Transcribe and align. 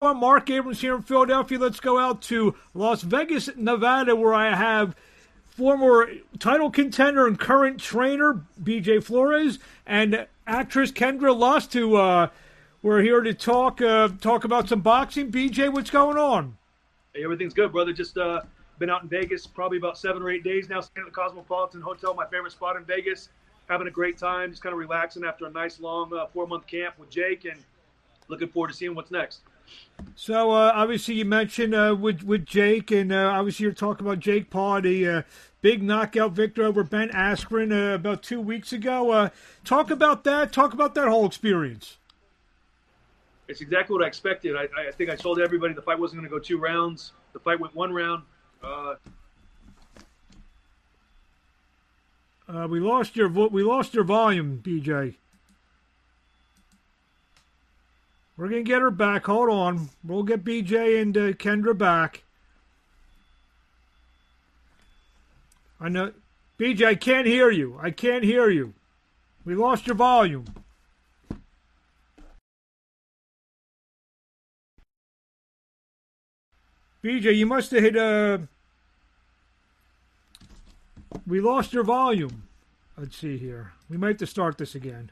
Marc 0.00 0.48
Abrams 0.48 0.80
here 0.80 0.94
in 0.94 1.02
Philadelphia. 1.02 1.58
Let's 1.58 1.80
go 1.80 1.98
out 1.98 2.22
to 2.22 2.54
Las 2.72 3.02
Vegas, 3.02 3.50
Nevada, 3.56 4.14
where 4.14 4.32
I 4.32 4.54
have 4.54 4.94
former 5.42 6.08
title 6.38 6.70
contender 6.70 7.26
and 7.26 7.36
current 7.36 7.80
trainer 7.80 8.40
BJ 8.62 9.02
Flores 9.02 9.58
and 9.86 10.28
actress 10.46 10.92
Kendra 10.92 11.36
Lust, 11.36 11.72
who 11.72 11.96
uh, 11.96 12.28
we're 12.80 13.02
here 13.02 13.22
to 13.22 13.34
talk 13.34 13.82
uh, 13.82 14.08
talk 14.20 14.44
about 14.44 14.68
some 14.68 14.82
boxing. 14.82 15.32
BJ, 15.32 15.72
what's 15.72 15.90
going 15.90 16.16
on? 16.16 16.56
Hey, 17.12 17.24
everything's 17.24 17.54
good, 17.54 17.72
brother. 17.72 17.92
Just 17.92 18.16
uh, 18.18 18.42
been 18.78 18.90
out 18.90 19.02
in 19.02 19.08
Vegas 19.08 19.48
probably 19.48 19.78
about 19.78 19.98
seven 19.98 20.22
or 20.22 20.30
eight 20.30 20.44
days 20.44 20.68
now, 20.68 20.80
staying 20.80 21.08
at 21.08 21.12
the 21.12 21.20
Cosmopolitan 21.20 21.80
Hotel, 21.80 22.14
my 22.14 22.26
favorite 22.26 22.52
spot 22.52 22.76
in 22.76 22.84
Vegas. 22.84 23.30
Having 23.68 23.88
a 23.88 23.90
great 23.90 24.16
time, 24.16 24.50
just 24.50 24.62
kind 24.62 24.72
of 24.72 24.78
relaxing 24.78 25.24
after 25.24 25.46
a 25.46 25.50
nice 25.50 25.80
long 25.80 26.14
uh, 26.14 26.26
four 26.26 26.46
month 26.46 26.68
camp 26.68 26.96
with 27.00 27.10
Jake, 27.10 27.46
and 27.46 27.60
looking 28.28 28.46
forward 28.46 28.68
to 28.68 28.74
seeing 28.74 28.94
what's 28.94 29.10
next. 29.10 29.40
So 30.14 30.52
uh, 30.52 30.72
obviously 30.74 31.14
you 31.14 31.24
mentioned 31.24 31.74
uh, 31.74 31.96
with 31.98 32.22
with 32.22 32.44
Jake, 32.44 32.90
and 32.90 33.12
uh, 33.12 33.30
obviously 33.34 33.64
you're 33.64 33.72
talking 33.72 34.06
about 34.06 34.20
Jake 34.20 34.50
Paul, 34.50 34.82
the 34.82 35.08
uh, 35.08 35.22
big 35.60 35.82
knockout 35.82 36.32
victor 36.32 36.64
over 36.64 36.84
Ben 36.84 37.08
Askren 37.10 37.72
uh, 37.72 37.94
about 37.94 38.22
two 38.22 38.40
weeks 38.40 38.72
ago. 38.72 39.10
Uh, 39.10 39.28
talk 39.64 39.90
about 39.90 40.24
that. 40.24 40.52
Talk 40.52 40.72
about 40.72 40.94
that 40.94 41.08
whole 41.08 41.26
experience. 41.26 41.96
It's 43.48 43.60
exactly 43.60 43.94
what 43.94 44.04
I 44.04 44.08
expected. 44.08 44.56
I, 44.56 44.68
I 44.88 44.90
think 44.92 45.10
I 45.10 45.16
told 45.16 45.40
everybody 45.40 45.72
the 45.72 45.82
fight 45.82 45.98
wasn't 45.98 46.20
going 46.20 46.30
to 46.30 46.36
go 46.36 46.38
two 46.38 46.58
rounds. 46.58 47.12
The 47.32 47.38
fight 47.38 47.58
went 47.58 47.74
one 47.74 47.92
round. 47.92 48.24
we 52.68 52.80
lost 52.80 53.16
your 53.16 53.28
vo- 53.28 53.48
we 53.48 53.62
lost 53.62 53.94
your 53.94 54.04
volume, 54.04 54.60
BJ. 54.62 55.16
We're 58.38 58.48
going 58.48 58.64
to 58.64 58.70
get 58.70 58.80
her 58.80 58.92
back. 58.92 59.26
Hold 59.26 59.50
on. 59.50 59.90
We'll 60.04 60.22
get 60.22 60.44
BJ 60.44 61.02
and 61.02 61.16
uh, 61.16 61.32
Kendra 61.32 61.76
back. 61.76 62.22
I 65.80 65.88
know. 65.88 66.12
BJ, 66.58 66.86
I 66.86 66.94
can't 66.94 67.26
hear 67.26 67.50
you. 67.50 67.78
I 67.82 67.90
can't 67.90 68.22
hear 68.22 68.48
you. 68.48 68.74
We 69.44 69.56
lost 69.56 69.88
your 69.88 69.96
volume. 69.96 70.44
BJ, 77.02 77.36
you 77.36 77.46
must 77.46 77.72
have 77.72 77.82
hit 77.82 77.96
a. 77.96 78.04
Uh, 78.04 78.38
we 81.26 81.40
lost 81.40 81.72
your 81.72 81.84
volume. 81.84 82.44
Let's 82.96 83.16
see 83.16 83.36
here. 83.36 83.72
We 83.88 83.96
might 83.96 84.08
have 84.08 84.16
to 84.18 84.26
start 84.26 84.58
this 84.58 84.74
again. 84.74 85.10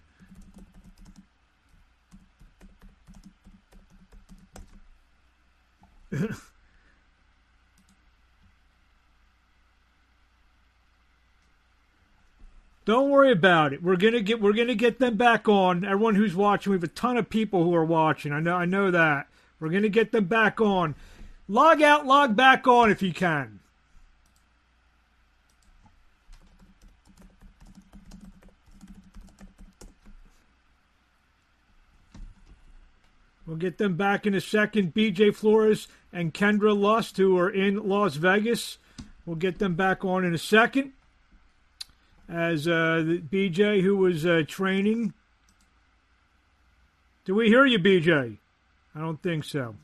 Don't 12.85 13.11
worry 13.11 13.33
about 13.33 13.73
it. 13.73 13.83
We're 13.83 13.97
gonna 13.97 14.21
get 14.21 14.41
we're 14.41 14.53
gonna 14.53 14.77
get 14.77 15.01
them 15.01 15.17
back 15.17 15.49
on. 15.49 15.85
Everyone 15.85 16.15
who's 16.15 16.37
watching, 16.37 16.71
we 16.71 16.77
have 16.77 16.85
a 16.85 16.89
ton 16.89 17.17
of 17.17 17.29
people 17.29 17.65
who 17.65 17.75
are 17.75 17.85
watching. 17.85 18.33
I 18.33 18.41
know 18.41 18.55
I 18.55 18.65
know 18.65 18.93
that. 18.93 19.27
We're 19.59 19.71
gonna 19.71 19.89
get 19.89 20.13
them 20.13 20.27
back 20.27 20.61
on. 20.61 20.95
Log 21.49 21.83
out, 21.83 22.07
log 22.07 22.37
back 22.37 22.67
on 22.69 22.91
if 22.91 23.03
you 23.03 23.13
can. 23.13 23.59
We'll 33.47 33.57
get 33.57 33.79
them 33.79 33.97
back 33.97 34.27
in 34.27 34.35
a 34.35 34.41
second. 34.41 34.93
BJ 34.93 35.35
Flores 35.35 35.87
and 36.13 36.35
Kendra 36.35 36.77
Lust, 36.77 37.17
who 37.17 37.39
are 37.39 37.51
in 37.51 37.89
Las 37.89 38.17
Vegas. 38.17 38.79
We'll 39.25 39.37
get 39.37 39.59
them 39.59 39.75
back 39.75 40.05
on 40.05 40.25
in 40.25 40.35
a 40.35 40.39
second. 40.39 40.93
As 42.29 42.67
uh, 42.67 43.21
BJ, 43.31 43.83
who 43.83 43.97
was 43.97 44.27
uh, 44.27 44.43
training. 44.49 45.15
Do 47.25 47.37
we 47.37 47.49
hear 47.49 47.65
you, 47.65 47.79
BJ? 47.79 48.39
I 48.95 49.01
don't 49.01 49.23
think 49.23 49.45
so. 49.45 49.77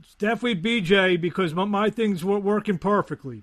It's 0.00 0.14
definitely 0.18 0.80
BJ 0.80 1.20
because 1.20 1.54
my, 1.54 1.64
my 1.64 1.90
things 1.90 2.24
were 2.24 2.40
working 2.40 2.78
perfectly. 2.78 3.42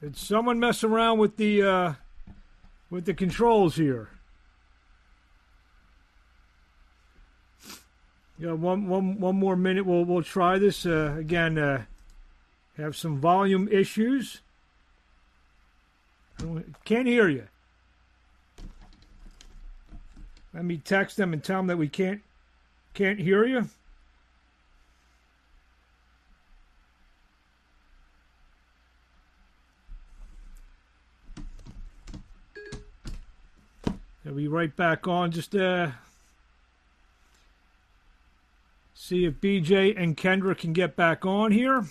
Did 0.00 0.16
someone 0.16 0.60
mess 0.60 0.84
around 0.84 1.18
with 1.18 1.36
the 1.36 1.62
uh, 1.62 1.92
with 2.88 3.04
the 3.04 3.14
controls 3.14 3.76
here? 3.76 4.10
Yeah, 8.38 8.52
one, 8.52 8.86
one, 8.86 9.18
one 9.18 9.34
more 9.36 9.56
minute. 9.56 9.84
We'll 9.84 10.04
we'll 10.04 10.22
try 10.22 10.58
this 10.58 10.86
uh, 10.86 11.16
again. 11.18 11.58
Uh, 11.58 11.84
have 12.76 12.94
some 12.94 13.18
volume 13.18 13.68
issues. 13.68 14.40
Can't 16.84 17.08
hear 17.08 17.28
you. 17.28 17.48
Let 20.54 20.64
me 20.64 20.76
text 20.76 21.16
them 21.16 21.32
and 21.32 21.42
tell 21.42 21.58
them 21.58 21.66
that 21.66 21.76
we 21.76 21.88
can't 21.88 22.22
can't 22.94 23.18
hear 23.18 23.44
you. 23.44 23.68
I'll 34.28 34.34
be 34.34 34.46
right 34.46 34.74
back 34.76 35.08
on. 35.08 35.30
Just 35.30 35.56
uh, 35.56 35.92
see 38.92 39.24
if 39.24 39.40
BJ 39.40 39.98
and 39.98 40.18
Kendra 40.18 40.56
can 40.56 40.74
get 40.74 40.96
back 40.96 41.24
on 41.24 41.50
here. 41.50 41.86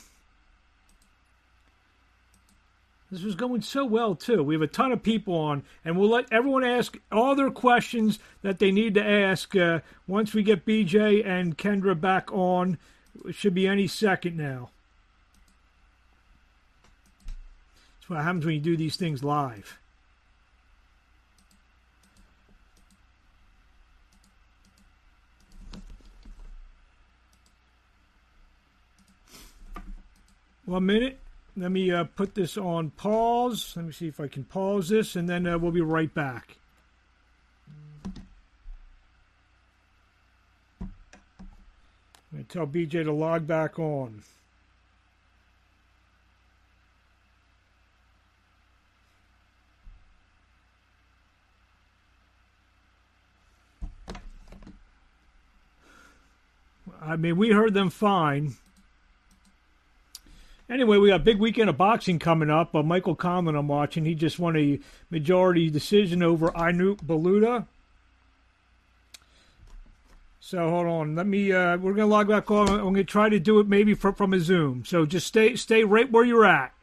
This 3.10 3.24
was 3.24 3.34
going 3.34 3.62
so 3.62 3.86
well, 3.86 4.14
too. 4.14 4.44
We 4.44 4.54
have 4.54 4.62
a 4.62 4.68
ton 4.68 4.92
of 4.92 5.02
people 5.02 5.34
on, 5.34 5.64
and 5.84 5.98
we'll 5.98 6.10
let 6.10 6.32
everyone 6.32 6.64
ask 6.64 6.98
all 7.12 7.36
their 7.36 7.50
questions 7.50 8.20
that 8.44 8.60
they 8.60 8.70
need 8.70 8.94
to 8.96 9.04
ask 9.04 9.56
uh, 9.56 9.80
once 10.08 10.36
we 10.36 10.44
get 10.44 10.66
BJ 10.66 11.26
and 11.26 11.58
Kendra 11.58 12.00
back 12.00 12.32
on. 12.32 12.78
It 13.26 13.34
should 13.34 13.56
be 13.56 13.68
any 13.68 13.88
second 13.88 14.38
now. 14.38 14.70
That's 17.96 18.10
what 18.12 18.22
happens 18.22 18.46
when 18.46 18.54
you 18.54 18.62
do 18.62 18.78
these 18.78 18.96
things 18.96 19.24
live. 19.24 19.80
One 30.68 30.86
minute. 30.86 31.18
Let 31.56 31.72
me 31.72 31.90
uh, 31.92 32.04
put 32.04 32.36
this 32.36 32.58
on 32.58 32.90
pause. 32.90 33.72
Let 33.78 33.86
me 33.86 33.94
see 33.94 34.10
if 34.10 34.20
I 34.20 34.28
can 34.28 34.44
pause 34.44 34.90
this, 34.90 35.16
and 35.16 35.30
then 35.30 35.48
uh, 35.48 35.58
we'll 35.58 35.72
be 35.72 35.80
right 35.80 36.14
back. 36.14 36.58
I'm 40.82 40.92
going 42.34 42.44
to 42.44 42.54
tell 42.54 42.68
BJ 42.68 43.06
to 43.06 43.14
log 43.14 43.48
back 43.48 43.80
on. 43.80 44.24
I 57.02 57.16
mean, 57.16 57.38
we 57.38 57.52
heard 57.52 57.74
them 57.74 57.90
fine. 57.90 58.58
Anyway, 60.70 60.98
we 60.98 61.08
got 61.08 61.22
a 61.22 61.24
big 61.24 61.40
weekend 61.40 61.70
of 61.70 61.78
boxing 61.78 62.20
coming 62.20 62.50
up. 62.50 62.76
Uh, 62.76 62.84
Michael 62.84 63.16
Conlan, 63.16 63.58
I'm 63.58 63.70
watching. 63.70 64.04
He 64.04 64.16
just 64.16 64.38
won 64.38 64.58
a 64.58 64.80
majority 65.10 65.70
decision 65.70 66.22
over 66.22 66.50
Ionut 66.50 66.98
Baluta. 67.06 67.68
So 70.42 70.70
hold 70.70 70.88
on. 70.88 71.16
Let 71.16 71.26
me. 71.26 71.52
Uh, 71.52 71.78
we're 71.78 71.94
gonna 71.94 72.08
log 72.08 72.28
back 72.28 72.52
on. 72.52 72.70
I'm 72.70 72.94
gonna 72.94 73.04
try 73.04 73.30
to 73.30 73.40
do 73.40 73.60
it 73.60 73.68
maybe 73.68 73.94
from 73.94 74.14
from 74.14 74.34
a 74.34 74.40
Zoom. 74.40 74.84
So 74.86 75.06
just 75.06 75.28
stay 75.28 75.56
stay 75.56 75.84
right 75.84 76.12
where 76.12 76.26
you're 76.26 76.46
at. 76.46 76.74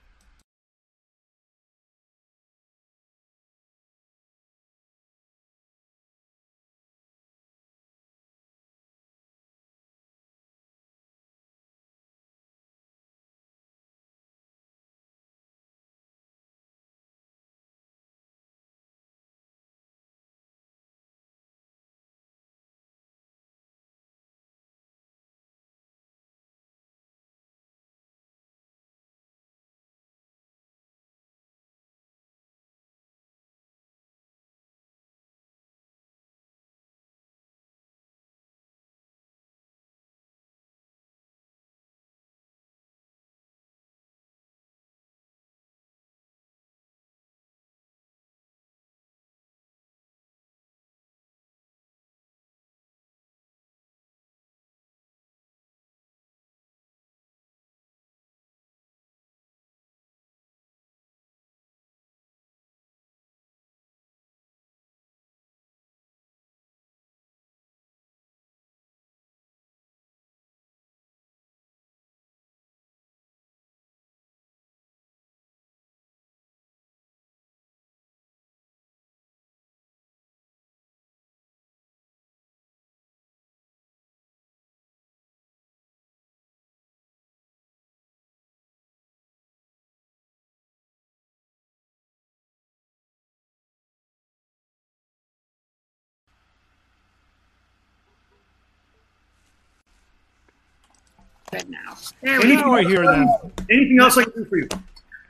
Good 101.55 101.71
now. 101.71 101.97
There 102.23 102.41
we 102.41 102.57
go. 102.57 102.75
I 102.75 102.85
hear 102.85 103.03
that. 103.03 103.51
Anything 103.71 103.99
else 104.01 104.19
I 104.19 104.25
can 104.25 104.33
do 104.33 104.45
for 104.45 104.59
you? 104.59 104.69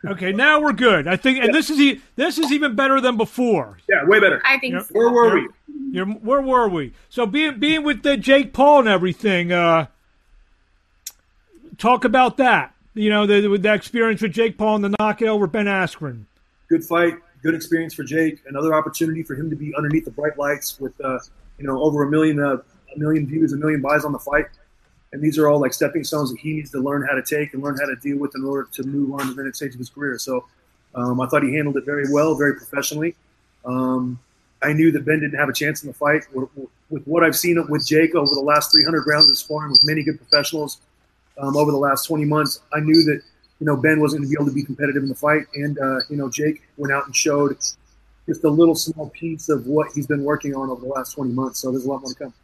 Okay, 0.07 0.33
now 0.33 0.61
we're 0.61 0.75
good. 0.75 1.09
I 1.09 1.17
think, 1.17 1.43
and 1.43 1.55
this 1.55 1.71
is 1.71 1.81
e- 1.81 2.01
this 2.17 2.39
is 2.39 2.53
even 2.53 2.75
better 2.75 3.01
than 3.01 3.17
before. 3.17 3.79
Yeah, 3.89 4.05
way 4.05 4.21
better. 4.21 4.43
I 4.45 4.59
think. 4.59 4.75
Yep. 4.75 4.83
So. 4.83 4.95
Where 4.95 5.11
were 5.11 5.35
we? 5.35 5.49
You're, 5.93 6.07
where 6.07 6.43
were 6.43 6.69
we? 6.69 6.93
So 7.09 7.25
being 7.25 7.59
being 7.59 7.85
with 7.85 8.03
the 8.03 8.17
Jake 8.17 8.53
Paul 8.53 8.81
and 8.81 8.89
everything. 8.89 9.51
Uh, 9.51 9.87
talk 11.79 12.05
about 12.05 12.37
that. 12.37 12.75
You 12.95 13.11
know, 13.11 13.27
the, 13.27 13.49
with 13.49 13.63
that 13.63 13.75
experience 13.77 14.23
with 14.23 14.33
Jake 14.33 14.59
Paul 14.59 14.77
and 14.77 14.85
the 14.85 14.95
knockout 15.01 15.29
over 15.29 15.47
Ben 15.47 15.67
Askren. 15.67 16.25
Good 16.69 16.85
fight, 16.85 17.15
good 17.43 17.55
experience 17.55 17.95
for 17.95 18.05
Jake. 18.05 18.41
Another 18.47 18.75
opportunity 18.75 19.23
for 19.23 19.35
him 19.35 19.51
to 19.51 19.57
be 19.57 19.75
underneath 19.75 20.05
the 20.05 20.11
bright 20.11 20.39
lights 20.39 20.79
with, 20.79 20.93
uh, 21.01 21.19
you 21.59 21.67
know, 21.67 21.83
over 21.83 22.05
a 22.05 22.11
million, 22.11 22.39
uh, 22.39 22.59
a 22.95 22.99
million 22.99 23.27
views, 23.27 23.53
a 23.53 23.57
million 23.57 23.83
buys 23.83 24.05
on 24.05 24.13
the 24.13 24.19
fight. 24.19 24.47
And 25.15 25.23
these 25.23 25.39
are 25.39 25.47
all 25.47 25.61
like 25.61 25.73
stepping 25.73 26.03
stones 26.03 26.33
that 26.33 26.41
he 26.41 26.55
needs 26.55 26.73
to 26.73 26.81
learn 26.81 27.07
how 27.09 27.15
to 27.15 27.23
take 27.23 27.55
and 27.55 27.63
learn 27.63 27.79
how 27.79 27.87
to 27.87 27.95
deal 27.95 28.19
with 28.19 28.35
in 28.35 28.45
order 28.45 28.69
to 28.73 28.83
move 28.83 29.13
on 29.13 29.29
to 29.29 29.35
the 29.35 29.45
next 29.45 29.59
stage 29.59 29.73
of 29.73 29.79
his 29.79 29.89
career. 29.89 30.19
So 30.19 30.45
um, 30.97 31.21
I 31.21 31.29
thought 31.29 31.45
he 31.45 31.55
handled 31.55 31.77
it 31.77 31.85
very 31.85 32.11
well, 32.11 32.35
very 32.35 32.57
professionally. 32.57 33.15
Um, 33.65 34.19
I 34.61 34.73
knew 34.73 34.91
that 34.91 35.05
Ben 35.05 35.21
didn't 35.21 35.39
have 35.39 35.49
a 35.49 35.53
chance 35.53 35.85
in 35.85 35.87
the 35.87 35.95
fight. 35.95 36.25
With, 36.33 37.07
what 37.07 37.23
I've 37.23 37.37
seen 37.37 37.65
with 37.69 37.87
Jake 37.87 38.17
over 38.17 38.35
the 38.35 38.41
last 38.41 38.73
300 38.73 39.07
rounds 39.07 39.31
of 39.31 39.37
sparring 39.37 39.71
with 39.71 39.85
many 39.85 40.03
good 40.03 40.19
professionals 40.19 40.79
um, 41.39 41.57
over 41.57 41.71
the 41.71 41.79
last 41.79 42.07
20 42.07 42.25
months, 42.25 42.61
I 42.73 42.81
knew 42.81 43.05
that 43.05 43.23
you 43.61 43.67
know 43.67 43.77
Ben 43.77 44.01
wasn't 44.01 44.23
going 44.23 44.31
to 44.31 44.37
be 44.37 44.43
able 44.43 44.51
to 44.51 44.55
be 44.55 44.65
competitive 44.65 45.05
in 45.05 45.09
the 45.09 45.15
fight. 45.15 45.47
And 45.55 45.79
uh, 45.79 46.01
you 46.11 46.17
know 46.17 46.29
Jake 46.29 46.63
went 46.77 46.93
out 46.93 47.07
and 47.07 47.15
showed 47.15 47.57
just 48.27 48.43
a 48.43 48.51
little 48.51 48.75
small 48.75 49.11
piece 49.11 49.49
of 49.49 49.69
what 49.69 49.93
he's 49.95 50.09
been 50.09 50.25
working 50.25 50.57
on 50.57 50.71
over 50.71 50.81
the 50.81 50.89
last 50.89 51.13
20 51.13 51.31
months. 51.31 51.61
So 51.61 51.71
there's 51.71 51.85
a 51.85 51.89
lot 51.89 52.01
more 52.01 52.11
to 52.11 52.17
come. 52.17 52.35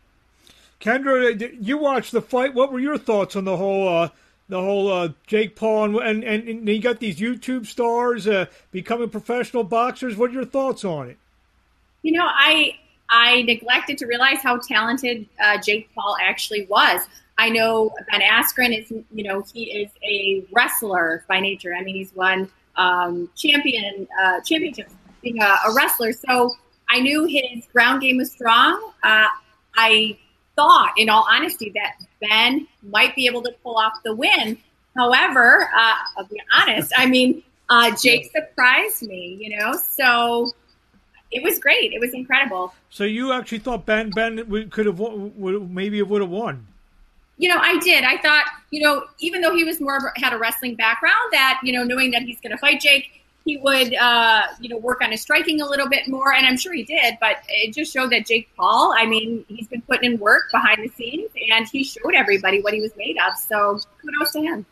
Kendra, 0.80 1.56
you 1.60 1.78
watched 1.78 2.12
the 2.12 2.22
fight. 2.22 2.54
What 2.54 2.72
were 2.72 2.80
your 2.80 2.98
thoughts 2.98 3.36
on 3.36 3.44
the 3.44 3.56
whole 3.56 3.88
uh, 3.88 4.08
the 4.48 4.60
whole 4.60 4.90
uh, 4.90 5.08
Jake 5.26 5.54
Paul 5.54 6.00
and, 6.00 6.24
and 6.24 6.48
and 6.48 6.68
you 6.68 6.80
got 6.80 7.00
these 7.00 7.18
YouTube 7.18 7.66
stars 7.66 8.26
uh, 8.26 8.46
becoming 8.72 9.10
professional 9.10 9.64
boxers? 9.64 10.16
What 10.16 10.30
are 10.30 10.34
your 10.34 10.44
thoughts 10.44 10.84
on 10.84 11.10
it? 11.10 11.18
You 12.02 12.12
know, 12.12 12.26
I 12.26 12.78
I 13.10 13.42
neglected 13.42 13.98
to 13.98 14.06
realize 14.06 14.38
how 14.42 14.58
talented 14.58 15.26
uh, 15.42 15.58
Jake 15.58 15.90
Paul 15.94 16.16
actually 16.22 16.66
was. 16.66 17.02
I 17.36 17.48
know 17.48 17.90
Ben 18.10 18.20
Askren 18.20 18.78
is, 18.78 18.90
you 18.90 19.24
know, 19.24 19.42
he 19.52 19.64
is 19.64 19.90
a 20.04 20.44
wrestler 20.52 21.24
by 21.26 21.40
nature. 21.40 21.74
I 21.74 21.82
mean, 21.82 21.94
he's 21.94 22.14
won 22.14 22.50
um, 22.76 23.30
champion 23.36 24.06
uh, 24.22 24.40
championships 24.40 24.94
being 25.22 25.42
a, 25.42 25.46
a, 25.46 25.74
wrestler. 25.74 26.12
So 26.12 26.52
I 26.88 27.00
knew 27.00 27.24
his 27.24 27.66
ground 27.72 28.02
game 28.02 28.18
was 28.18 28.30
strong. 28.30 28.92
Uh, 29.02 29.26
I 29.76 30.18
thought, 30.56 30.92
in 30.96 31.08
all 31.08 31.26
honesty, 31.30 31.72
that 31.74 31.96
Ben 32.20 32.66
might 32.82 33.14
be 33.14 33.26
able 33.26 33.42
to 33.42 33.52
pull 33.62 33.76
off 33.76 33.94
the 34.04 34.14
win. 34.14 34.58
However, 34.96 35.70
uh, 35.74 35.94
I'll 36.16 36.24
be 36.24 36.40
honest. 36.52 36.92
I 36.96 37.06
mean, 37.06 37.42
uh, 37.68 37.96
Jake 37.96 38.30
surprised 38.32 39.02
me, 39.02 39.38
you 39.40 39.56
know. 39.56 39.72
So 39.74 40.52
it 41.30 41.42
was 41.42 41.58
great. 41.58 41.92
It 41.92 42.00
was 42.00 42.12
incredible. 42.12 42.74
So 42.90 43.04
you 43.04 43.32
actually 43.32 43.60
thought 43.60 43.86
Ben 43.86 44.10
Ben 44.10 44.68
could 44.70 44.86
have 44.86 44.98
would, 44.98 45.70
maybe 45.70 46.02
would 46.02 46.20
have 46.20 46.30
won. 46.30 46.66
You 47.38 47.48
know, 47.48 47.58
I 47.58 47.78
did. 47.78 48.04
I 48.04 48.18
thought, 48.18 48.44
you 48.70 48.82
know, 48.82 49.04
even 49.18 49.40
though 49.40 49.54
he 49.54 49.64
was 49.64 49.80
more 49.80 50.12
had 50.16 50.34
a 50.34 50.38
wrestling 50.38 50.74
background, 50.74 51.16
that 51.32 51.60
you 51.62 51.72
know, 51.72 51.84
knowing 51.84 52.10
that 52.10 52.22
he's 52.22 52.40
going 52.40 52.50
to 52.50 52.58
fight 52.58 52.80
Jake, 52.80 53.19
he 53.44 53.56
would, 53.56 53.94
uh, 53.94 54.42
you 54.60 54.68
know, 54.68 54.76
work 54.76 55.00
on 55.02 55.10
his 55.10 55.22
striking 55.22 55.60
a 55.60 55.66
little 55.66 55.88
bit 55.88 56.08
more, 56.08 56.32
and 56.32 56.46
I'm 56.46 56.56
sure 56.56 56.72
he 56.72 56.84
did. 56.84 57.16
But 57.20 57.36
it 57.48 57.74
just 57.74 57.92
showed 57.92 58.10
that 58.10 58.26
Jake 58.26 58.50
Paul, 58.56 58.94
I 58.96 59.06
mean, 59.06 59.44
he's 59.48 59.66
been 59.66 59.82
putting 59.82 60.12
in 60.12 60.18
work 60.18 60.50
behind 60.52 60.84
the 60.84 60.88
scenes, 60.88 61.30
and 61.50 61.66
he 61.68 61.84
showed 61.84 62.14
everybody 62.14 62.60
what 62.60 62.74
he 62.74 62.80
was 62.80 62.92
made 62.96 63.16
of. 63.26 63.36
So 63.36 63.80
kudos 64.02 64.32
to 64.32 64.42
him. 64.42 64.66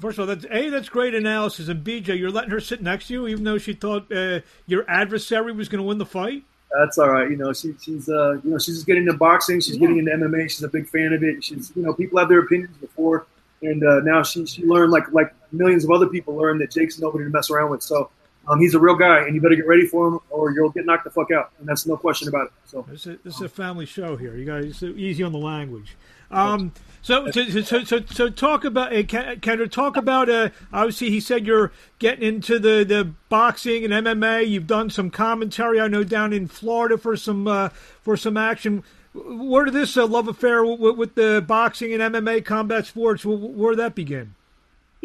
First 0.00 0.18
of 0.18 0.28
all, 0.28 0.34
that's 0.34 0.46
a 0.50 0.68
that's 0.70 0.88
great 0.88 1.14
analysis, 1.14 1.68
and 1.68 1.84
BJ, 1.84 2.18
you're 2.18 2.30
letting 2.30 2.50
her 2.50 2.60
sit 2.60 2.82
next 2.82 3.08
to 3.08 3.14
you, 3.14 3.28
even 3.28 3.44
though 3.44 3.58
she 3.58 3.72
thought 3.72 4.10
uh, 4.12 4.40
your 4.66 4.84
adversary 4.88 5.52
was 5.52 5.68
going 5.68 5.80
to 5.80 5.86
win 5.86 5.98
the 5.98 6.06
fight. 6.06 6.42
That's 6.76 6.98
all 6.98 7.10
right. 7.10 7.30
You 7.30 7.36
know, 7.36 7.52
she, 7.52 7.74
she's 7.80 8.08
uh, 8.08 8.34
you 8.42 8.50
know, 8.50 8.58
she's 8.58 8.82
getting 8.84 9.04
into 9.04 9.16
boxing. 9.16 9.60
She's 9.60 9.76
yeah. 9.76 9.82
getting 9.82 9.98
into 9.98 10.10
MMA. 10.10 10.50
She's 10.50 10.62
a 10.62 10.68
big 10.68 10.88
fan 10.88 11.12
of 11.12 11.22
it. 11.22 11.44
She's, 11.44 11.72
you 11.76 11.82
know, 11.82 11.94
people 11.94 12.18
have 12.18 12.28
their 12.28 12.40
opinions 12.40 12.76
before, 12.78 13.26
and 13.62 13.84
uh, 13.84 14.00
now 14.00 14.22
she 14.22 14.44
she 14.46 14.64
learned 14.64 14.90
like 14.90 15.10
like 15.12 15.32
millions 15.56 15.84
of 15.84 15.90
other 15.90 16.06
people 16.06 16.34
learned 16.34 16.60
that 16.60 16.70
Jake's 16.70 16.98
nobody 16.98 17.24
to 17.24 17.30
mess 17.30 17.50
around 17.50 17.70
with. 17.70 17.82
So 17.82 18.10
um, 18.48 18.60
he's 18.60 18.74
a 18.74 18.78
real 18.78 18.94
guy, 18.94 19.24
and 19.24 19.34
you 19.34 19.40
better 19.40 19.56
get 19.56 19.66
ready 19.66 19.86
for 19.86 20.08
him, 20.08 20.20
or 20.30 20.52
you'll 20.52 20.70
get 20.70 20.86
knocked 20.86 21.04
the 21.04 21.10
fuck 21.10 21.30
out, 21.30 21.50
and 21.58 21.68
that's 21.68 21.86
no 21.86 21.96
question 21.96 22.28
about 22.28 22.46
it. 22.46 22.52
So 22.64 22.86
this 22.88 23.06
is, 23.06 23.18
this 23.24 23.34
is 23.36 23.40
a 23.40 23.48
family 23.48 23.86
show 23.86 24.16
here. 24.16 24.36
You 24.36 24.44
guys 24.44 24.82
easy 24.82 25.22
on 25.22 25.32
the 25.32 25.38
language. 25.38 25.96
Um, 26.30 26.72
so, 27.02 27.30
so, 27.30 27.44
so, 27.48 27.84
so, 27.84 28.00
so, 28.04 28.28
talk 28.28 28.64
about 28.64 28.92
uh, 28.92 29.02
Kendra. 29.02 29.70
Talk 29.70 29.96
about. 29.96 30.28
Uh, 30.28 30.50
obviously, 30.72 31.10
he 31.10 31.20
said 31.20 31.46
you're 31.46 31.72
getting 31.98 32.26
into 32.26 32.58
the, 32.58 32.84
the 32.84 33.12
boxing 33.28 33.84
and 33.84 33.92
MMA. 33.92 34.48
You've 34.48 34.66
done 34.66 34.90
some 34.90 35.10
commentary. 35.10 35.80
I 35.80 35.88
know 35.88 36.02
down 36.02 36.32
in 36.32 36.48
Florida 36.48 36.98
for 36.98 37.16
some 37.16 37.46
uh, 37.46 37.68
for 37.68 38.16
some 38.16 38.36
action. 38.36 38.82
Where 39.14 39.64
did 39.64 39.74
this 39.74 39.96
uh, 39.96 40.06
love 40.06 40.28
affair 40.28 40.64
with, 40.64 40.96
with, 40.96 41.14
the 41.14 41.42
boxing 41.46 41.94
and 41.94 42.14
MMA 42.14 42.44
combat 42.44 42.86
sports? 42.86 43.24
Where 43.24 43.70
did 43.70 43.78
that 43.78 43.94
begin? 43.94 44.34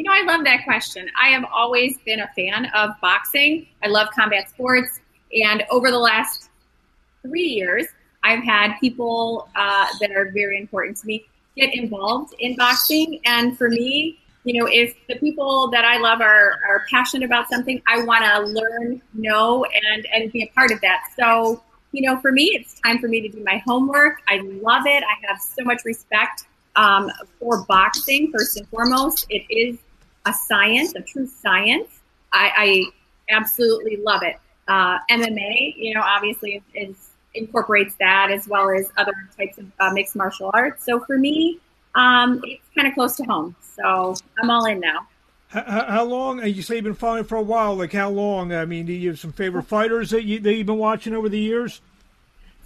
You 0.01 0.09
know, 0.09 0.13
I 0.13 0.23
love 0.23 0.43
that 0.45 0.63
question. 0.63 1.07
I 1.15 1.27
have 1.27 1.45
always 1.53 1.95
been 2.07 2.21
a 2.21 2.27
fan 2.29 2.65
of 2.73 2.99
boxing. 3.01 3.67
I 3.83 3.87
love 3.87 4.07
combat 4.15 4.49
sports, 4.49 4.99
and 5.31 5.63
over 5.69 5.91
the 5.91 5.99
last 5.99 6.49
three 7.21 7.43
years, 7.43 7.85
I've 8.23 8.43
had 8.43 8.79
people 8.79 9.47
uh, 9.55 9.85
that 9.99 10.09
are 10.09 10.31
very 10.31 10.57
important 10.57 10.97
to 10.97 11.05
me 11.05 11.27
get 11.55 11.75
involved 11.75 12.33
in 12.39 12.55
boxing. 12.55 13.19
And 13.25 13.55
for 13.55 13.69
me, 13.69 14.17
you 14.43 14.59
know, 14.59 14.67
if 14.67 14.95
the 15.07 15.19
people 15.19 15.67
that 15.69 15.85
I 15.85 15.99
love 15.99 16.19
are, 16.19 16.53
are 16.67 16.83
passionate 16.89 17.27
about 17.27 17.47
something, 17.47 17.79
I 17.87 18.03
want 18.03 18.25
to 18.25 18.39
learn, 18.59 19.03
know, 19.13 19.65
and, 19.65 20.07
and 20.11 20.31
be 20.31 20.41
a 20.41 20.47
part 20.55 20.71
of 20.71 20.81
that. 20.81 21.03
So, 21.15 21.61
you 21.91 22.09
know, 22.09 22.19
for 22.21 22.31
me, 22.31 22.45
it's 22.55 22.79
time 22.79 22.97
for 22.97 23.07
me 23.07 23.21
to 23.21 23.29
do 23.29 23.43
my 23.43 23.61
homework. 23.67 24.23
I 24.27 24.37
love 24.37 24.87
it. 24.87 25.03
I 25.03 25.27
have 25.27 25.39
so 25.39 25.63
much 25.63 25.85
respect 25.85 26.45
um, 26.75 27.11
for 27.37 27.65
boxing, 27.65 28.31
first 28.31 28.57
and 28.57 28.67
foremost. 28.69 29.27
It 29.29 29.45
is 29.47 29.77
a 30.25 30.33
science, 30.33 30.93
a 30.95 31.01
true 31.01 31.27
science. 31.27 31.89
I, 32.31 32.51
I 32.57 32.83
absolutely 33.29 33.97
love 33.97 34.23
it. 34.23 34.37
Uh, 34.67 34.99
MMA, 35.09 35.75
you 35.75 35.93
know, 35.93 36.01
obviously 36.01 36.55
is, 36.55 36.63
is 36.89 37.09
incorporates 37.33 37.95
that 37.99 38.29
as 38.31 38.47
well 38.47 38.69
as 38.69 38.89
other 38.97 39.13
types 39.37 39.57
of 39.57 39.65
uh, 39.79 39.91
mixed 39.93 40.15
martial 40.15 40.51
arts. 40.53 40.85
So 40.85 40.99
for 40.99 41.17
me, 41.17 41.59
um, 41.95 42.41
it's 42.43 42.63
kind 42.75 42.87
of 42.87 42.93
close 42.93 43.15
to 43.17 43.23
home. 43.23 43.55
So 43.75 44.15
I'm 44.41 44.49
all 44.49 44.65
in 44.65 44.79
now. 44.79 45.07
How, 45.47 45.85
how, 45.85 46.03
long? 46.05 46.45
You 46.45 46.61
say 46.61 46.75
you've 46.75 46.85
been 46.85 46.93
following 46.93 47.25
for 47.25 47.35
a 47.35 47.41
while. 47.41 47.75
Like 47.75 47.91
how 47.91 48.09
long? 48.09 48.53
I 48.53 48.63
mean, 48.63 48.85
do 48.85 48.93
you 48.93 49.09
have 49.09 49.19
some 49.19 49.33
favorite 49.33 49.63
fighters 49.63 50.11
that 50.11 50.23
you 50.23 50.39
that 50.39 50.53
you've 50.53 50.67
been 50.67 50.77
watching 50.77 51.13
over 51.13 51.27
the 51.27 51.39
years? 51.39 51.81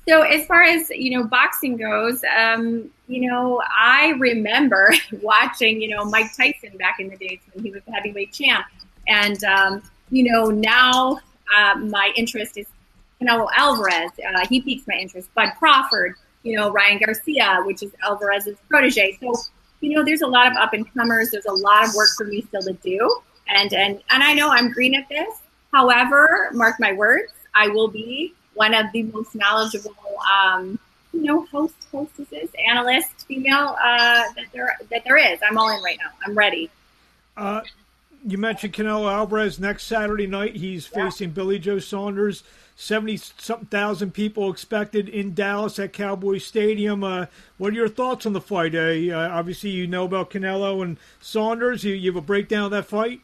So 0.07 0.21
as 0.21 0.45
far 0.45 0.61
as 0.61 0.89
you 0.89 1.17
know, 1.17 1.23
boxing 1.23 1.77
goes, 1.77 2.23
um, 2.37 2.89
you 3.07 3.29
know, 3.29 3.61
I 3.67 4.09
remember 4.19 4.93
watching 5.21 5.81
you 5.81 5.89
know 5.89 6.05
Mike 6.05 6.35
Tyson 6.35 6.77
back 6.77 6.99
in 6.99 7.09
the 7.09 7.17
days 7.17 7.39
when 7.53 7.63
he 7.63 7.71
was 7.71 7.81
the 7.85 7.91
heavyweight 7.91 8.31
champ, 8.31 8.65
and 9.07 9.43
um, 9.43 9.81
you 10.11 10.31
know 10.31 10.49
now 10.49 11.19
uh, 11.55 11.75
my 11.75 12.11
interest 12.15 12.57
is 12.57 12.67
Canelo 13.21 13.47
Alvarez. 13.55 14.11
Uh, 14.19 14.45
he 14.47 14.61
piques 14.61 14.87
my 14.87 14.95
interest. 14.95 15.33
Bud 15.33 15.51
Crawford, 15.57 16.15
you 16.43 16.57
know, 16.57 16.71
Ryan 16.71 16.99
Garcia, 17.03 17.61
which 17.65 17.83
is 17.83 17.91
Alvarez's 18.03 18.57
protege. 18.69 19.17
So, 19.21 19.33
you 19.81 19.95
know, 19.95 20.03
there's 20.03 20.21
a 20.21 20.27
lot 20.27 20.47
of 20.47 20.53
up 20.57 20.73
and 20.73 20.91
comers. 20.93 21.31
There's 21.31 21.45
a 21.45 21.53
lot 21.53 21.87
of 21.87 21.95
work 21.95 22.09
for 22.17 22.25
me 22.25 22.41
still 22.41 22.61
to 22.61 22.73
do. 22.73 23.21
And, 23.47 23.73
and, 23.73 24.01
and 24.09 24.23
I 24.23 24.33
know 24.33 24.49
I'm 24.49 24.71
green 24.71 24.95
at 24.95 25.07
this. 25.09 25.41
However, 25.71 26.49
mark 26.53 26.79
my 26.79 26.93
words, 26.93 27.31
I 27.53 27.67
will 27.67 27.87
be 27.87 28.33
one 28.55 28.73
of 28.73 28.91
the 28.91 29.03
most 29.03 29.35
knowledgeable, 29.35 29.95
um, 30.31 30.79
you 31.13 31.21
know, 31.21 31.45
host, 31.45 31.75
hostesses, 31.91 32.49
analyst, 32.67 33.27
female 33.27 33.77
uh, 33.79 34.23
that 34.35 34.45
there 34.51 34.77
that 34.89 35.03
there 35.05 35.17
is. 35.17 35.39
I'm 35.47 35.57
all 35.57 35.69
in 35.69 35.83
right 35.83 35.97
now. 36.03 36.11
I'm 36.25 36.35
ready. 36.35 36.69
Uh, 37.37 37.61
you 38.25 38.37
mentioned 38.37 38.73
Canelo 38.73 39.11
Alvarez 39.11 39.59
next 39.59 39.85
Saturday 39.85 40.25
night. 40.25 40.55
He's 40.55 40.89
yeah. 40.95 41.05
facing 41.05 41.29
Billy 41.31 41.59
Joe 41.59 41.79
Saunders. 41.79 42.43
70 42.77 43.17
something 43.17 43.67
thousand 43.67 44.13
people 44.13 44.51
expected 44.51 45.07
in 45.07 45.33
Dallas 45.33 45.79
at 45.79 45.93
Cowboy 45.93 46.39
Stadium. 46.39 47.03
Uh, 47.05 47.27
what 47.57 47.71
are 47.71 47.75
your 47.75 47.87
thoughts 47.87 48.25
on 48.25 48.33
the 48.33 48.41
fight? 48.41 48.75
Uh, 48.75 49.29
obviously, 49.31 49.69
you 49.69 49.87
know 49.87 50.03
about 50.03 50.29
Canelo 50.29 50.81
and 50.81 50.97
Saunders. 51.21 51.85
You, 51.85 51.93
you 51.93 52.11
have 52.11 52.17
a 52.17 52.25
breakdown 52.25 52.65
of 52.65 52.71
that 52.71 52.85
fight? 52.85 53.21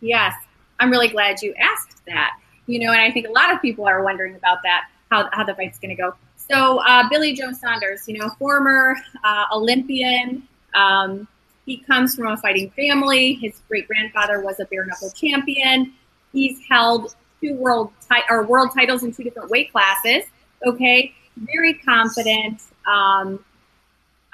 Yes. 0.00 0.34
I'm 0.78 0.90
really 0.90 1.08
glad 1.08 1.42
you 1.42 1.54
asked 1.54 2.04
that. 2.06 2.38
You 2.66 2.78
know, 2.80 2.92
and 2.92 3.00
I 3.00 3.10
think 3.10 3.26
a 3.26 3.32
lot 3.32 3.52
of 3.52 3.60
people 3.60 3.86
are 3.86 4.02
wondering 4.02 4.34
about 4.36 4.58
that, 4.62 4.88
how, 5.10 5.28
how 5.32 5.44
the 5.44 5.54
fight's 5.54 5.78
going 5.78 5.94
to 5.94 6.00
go. 6.00 6.14
So, 6.36 6.78
uh, 6.78 7.08
Billy 7.08 7.34
Joe 7.34 7.52
Saunders, 7.52 8.08
you 8.08 8.18
know, 8.18 8.30
former 8.38 8.96
uh, 9.24 9.46
Olympian. 9.52 10.46
Um, 10.74 11.26
he 11.66 11.78
comes 11.78 12.16
from 12.16 12.26
a 12.26 12.36
fighting 12.36 12.70
family. 12.70 13.34
His 13.34 13.60
great 13.68 13.86
grandfather 13.86 14.40
was 14.40 14.58
a 14.60 14.64
bare 14.66 14.84
knuckle 14.84 15.10
champion. 15.10 15.92
He's 16.32 16.58
held 16.68 17.14
two 17.40 17.54
world 17.54 17.92
ti- 18.10 18.22
or 18.28 18.44
world 18.44 18.70
titles 18.74 19.02
in 19.02 19.12
two 19.12 19.22
different 19.22 19.50
weight 19.50 19.70
classes. 19.72 20.24
Okay, 20.66 21.14
very 21.36 21.74
confident. 21.74 22.60
Um, 22.86 23.44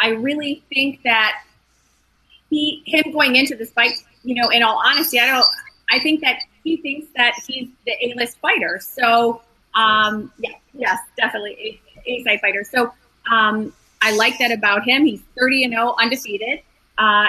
I 0.00 0.10
really 0.10 0.62
think 0.72 1.02
that 1.02 1.42
he 2.50 2.82
him 2.86 3.12
going 3.12 3.36
into 3.36 3.56
this 3.56 3.70
fight, 3.70 3.92
you 4.22 4.34
know, 4.34 4.48
in 4.48 4.62
all 4.62 4.80
honesty, 4.84 5.18
I 5.20 5.26
don't. 5.26 5.46
I 5.90 5.98
think 6.00 6.20
that 6.20 6.38
he 6.68 6.76
thinks 6.76 7.08
that 7.16 7.34
he's 7.46 7.68
the 7.86 7.92
A-list 8.02 8.38
fighter. 8.38 8.78
So, 8.80 9.42
um, 9.74 10.32
yeah, 10.38 10.50
yes, 10.74 10.98
definitely 11.16 11.80
a 12.06 12.22
side 12.24 12.40
fighter. 12.40 12.64
So, 12.64 12.92
um, 13.30 13.72
I 14.00 14.12
like 14.12 14.38
that 14.38 14.52
about 14.52 14.84
him. 14.84 15.04
He's 15.04 15.22
30 15.38 15.64
and 15.64 15.72
0, 15.72 15.94
undefeated. 15.98 16.60
Uh, 16.96 17.26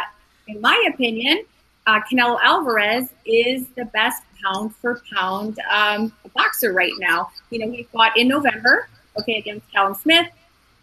in 0.47 0.61
my 0.61 0.87
opinion, 0.93 1.43
uh, 1.87 1.99
Canelo 2.01 2.39
Alvarez 2.43 3.09
is 3.25 3.67
the 3.69 3.85
best 3.85 4.23
pound 4.43 4.75
for 4.75 5.01
pound 5.13 5.57
um, 5.71 6.13
boxer 6.35 6.73
right 6.73 6.93
now. 6.99 7.31
You 7.49 7.59
know, 7.59 7.71
he 7.71 7.83
fought 7.83 8.17
in 8.17 8.27
November, 8.27 8.87
okay, 9.17 9.37
against 9.37 9.69
Callum 9.71 9.95
Smith, 9.95 10.27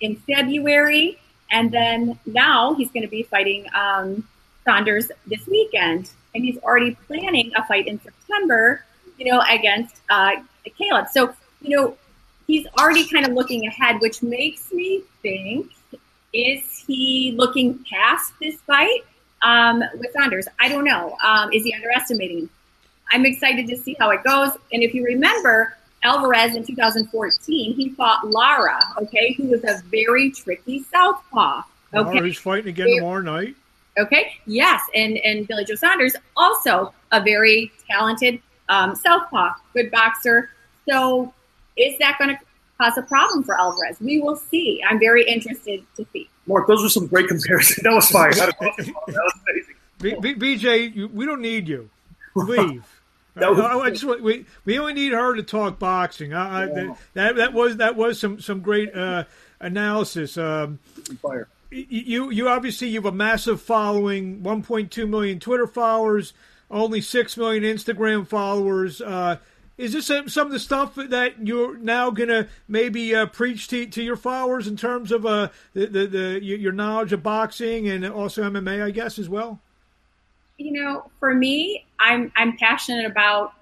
in 0.00 0.16
February, 0.16 1.18
and 1.50 1.70
then 1.70 2.18
now 2.26 2.74
he's 2.74 2.90
going 2.90 3.02
to 3.02 3.08
be 3.08 3.22
fighting 3.22 3.66
um, 3.74 4.26
Saunders 4.64 5.10
this 5.26 5.46
weekend, 5.46 6.10
and 6.36 6.44
he's 6.44 6.58
already 6.58 6.94
planning 7.06 7.50
a 7.56 7.64
fight 7.64 7.88
in 7.88 8.00
September, 8.00 8.84
you 9.18 9.32
know, 9.32 9.42
against 9.50 9.96
uh, 10.10 10.32
Caleb. 10.78 11.06
So, 11.10 11.34
you 11.62 11.76
know, 11.76 11.96
he's 12.46 12.66
already 12.78 13.08
kind 13.08 13.26
of 13.26 13.32
looking 13.32 13.66
ahead, 13.66 14.00
which 14.00 14.22
makes 14.22 14.70
me 14.72 15.02
think 15.22 15.72
is 16.32 16.84
he 16.86 17.34
looking 17.36 17.82
past 17.90 18.34
this 18.40 18.60
fight 18.60 19.00
um, 19.40 19.82
with 19.94 20.12
Saunders? 20.12 20.46
I 20.60 20.68
don't 20.68 20.84
know. 20.84 21.16
Um, 21.24 21.50
is 21.52 21.64
he 21.64 21.72
underestimating? 21.72 22.50
I'm 23.10 23.24
excited 23.24 23.66
to 23.68 23.76
see 23.76 23.96
how 23.98 24.10
it 24.10 24.22
goes. 24.22 24.50
And 24.72 24.82
if 24.82 24.92
you 24.92 25.04
remember, 25.04 25.76
Alvarez 26.02 26.54
in 26.54 26.64
2014, 26.64 27.74
he 27.74 27.88
fought 27.90 28.28
Lara, 28.28 28.80
okay, 28.98 29.32
who 29.32 29.44
was 29.44 29.64
a 29.64 29.80
very 29.90 30.30
tricky 30.30 30.82
southpaw. 30.92 31.62
Okay, 31.94 32.22
he's 32.22 32.38
fighting 32.38 32.68
again 32.68 32.88
tomorrow 32.96 33.22
night. 33.22 33.56
Okay, 33.98 34.34
yes, 34.46 34.82
and 34.94 35.16
and 35.18 35.48
Billy 35.48 35.64
Joe 35.64 35.74
Saunders 35.74 36.14
also 36.36 36.92
a 37.12 37.22
very 37.22 37.72
talented 37.90 38.40
um, 38.68 38.94
southpaw, 38.94 39.52
good 39.74 39.90
boxer. 39.90 40.50
So, 40.88 41.32
is 41.76 41.98
that 41.98 42.18
going 42.18 42.36
to 42.36 42.42
cause 42.78 42.96
a 42.98 43.02
problem 43.02 43.42
for 43.42 43.58
Alvarez? 43.58 43.98
We 44.00 44.20
will 44.20 44.36
see. 44.36 44.82
I'm 44.86 44.98
very 44.98 45.24
interested 45.24 45.84
to 45.96 46.06
see. 46.12 46.28
Marc, 46.46 46.66
those 46.68 46.82
were 46.82 46.88
some 46.88 47.06
great 47.06 47.28
comparisons. 47.28 47.78
That 47.82 47.92
was 47.92 48.08
fire. 48.08 48.32
That 48.34 48.54
was 48.60 49.32
amazing. 49.48 49.74
B- 50.20 50.34
B- 50.34 50.56
BJ, 50.56 51.10
we 51.10 51.24
don't 51.24 51.40
need 51.40 51.68
you. 51.68 51.90
Leave. 52.34 52.84
That 53.36 53.50
was, 53.50 53.60
I, 53.60 53.78
I 53.78 53.90
just, 53.90 54.02
we 54.22 54.46
we 54.64 54.78
only 54.78 54.94
need 54.94 55.12
her 55.12 55.36
to 55.36 55.42
talk 55.42 55.78
boxing. 55.78 56.32
I, 56.32 56.62
I, 56.62 56.94
that 57.12 57.36
that 57.36 57.52
was 57.52 57.76
that 57.76 57.94
was 57.94 58.18
some 58.18 58.40
some 58.40 58.60
great 58.60 58.96
uh, 58.96 59.24
analysis. 59.60 60.38
Um, 60.38 60.78
Fire. 61.14 61.48
You 61.70 62.30
you 62.30 62.48
obviously 62.48 62.88
you 62.88 62.96
have 62.96 63.06
a 63.06 63.12
massive 63.12 63.60
following, 63.60 64.40
1.2 64.40 65.08
million 65.08 65.40
Twitter 65.40 65.66
followers, 65.66 66.32
only 66.70 67.00
six 67.00 67.36
million 67.36 67.64
Instagram 67.64 68.26
followers. 68.26 69.00
Uh, 69.00 69.38
is 69.76 69.92
this 69.92 70.06
some 70.06 70.46
of 70.46 70.52
the 70.52 70.60
stuff 70.60 70.94
that 70.94 71.46
you're 71.46 71.76
now 71.76 72.10
going 72.10 72.30
to 72.30 72.48
maybe 72.66 73.14
uh, 73.14 73.26
preach 73.26 73.68
to, 73.68 73.86
to 73.86 74.02
your 74.02 74.16
followers 74.16 74.66
in 74.66 74.76
terms 74.76 75.12
of 75.12 75.26
uh, 75.26 75.48
the, 75.74 75.86
the, 75.86 76.06
the 76.06 76.44
your 76.44 76.72
knowledge 76.72 77.12
of 77.12 77.22
boxing 77.22 77.88
and 77.88 78.06
also 78.06 78.42
MMA, 78.42 78.82
I 78.82 78.90
guess, 78.90 79.18
as 79.18 79.28
well? 79.28 79.60
you 80.58 80.72
know, 80.72 81.10
for 81.18 81.34
me, 81.34 81.86
I'm 81.98 82.32
I'm 82.36 82.56
passionate 82.56 83.06
about 83.06 83.52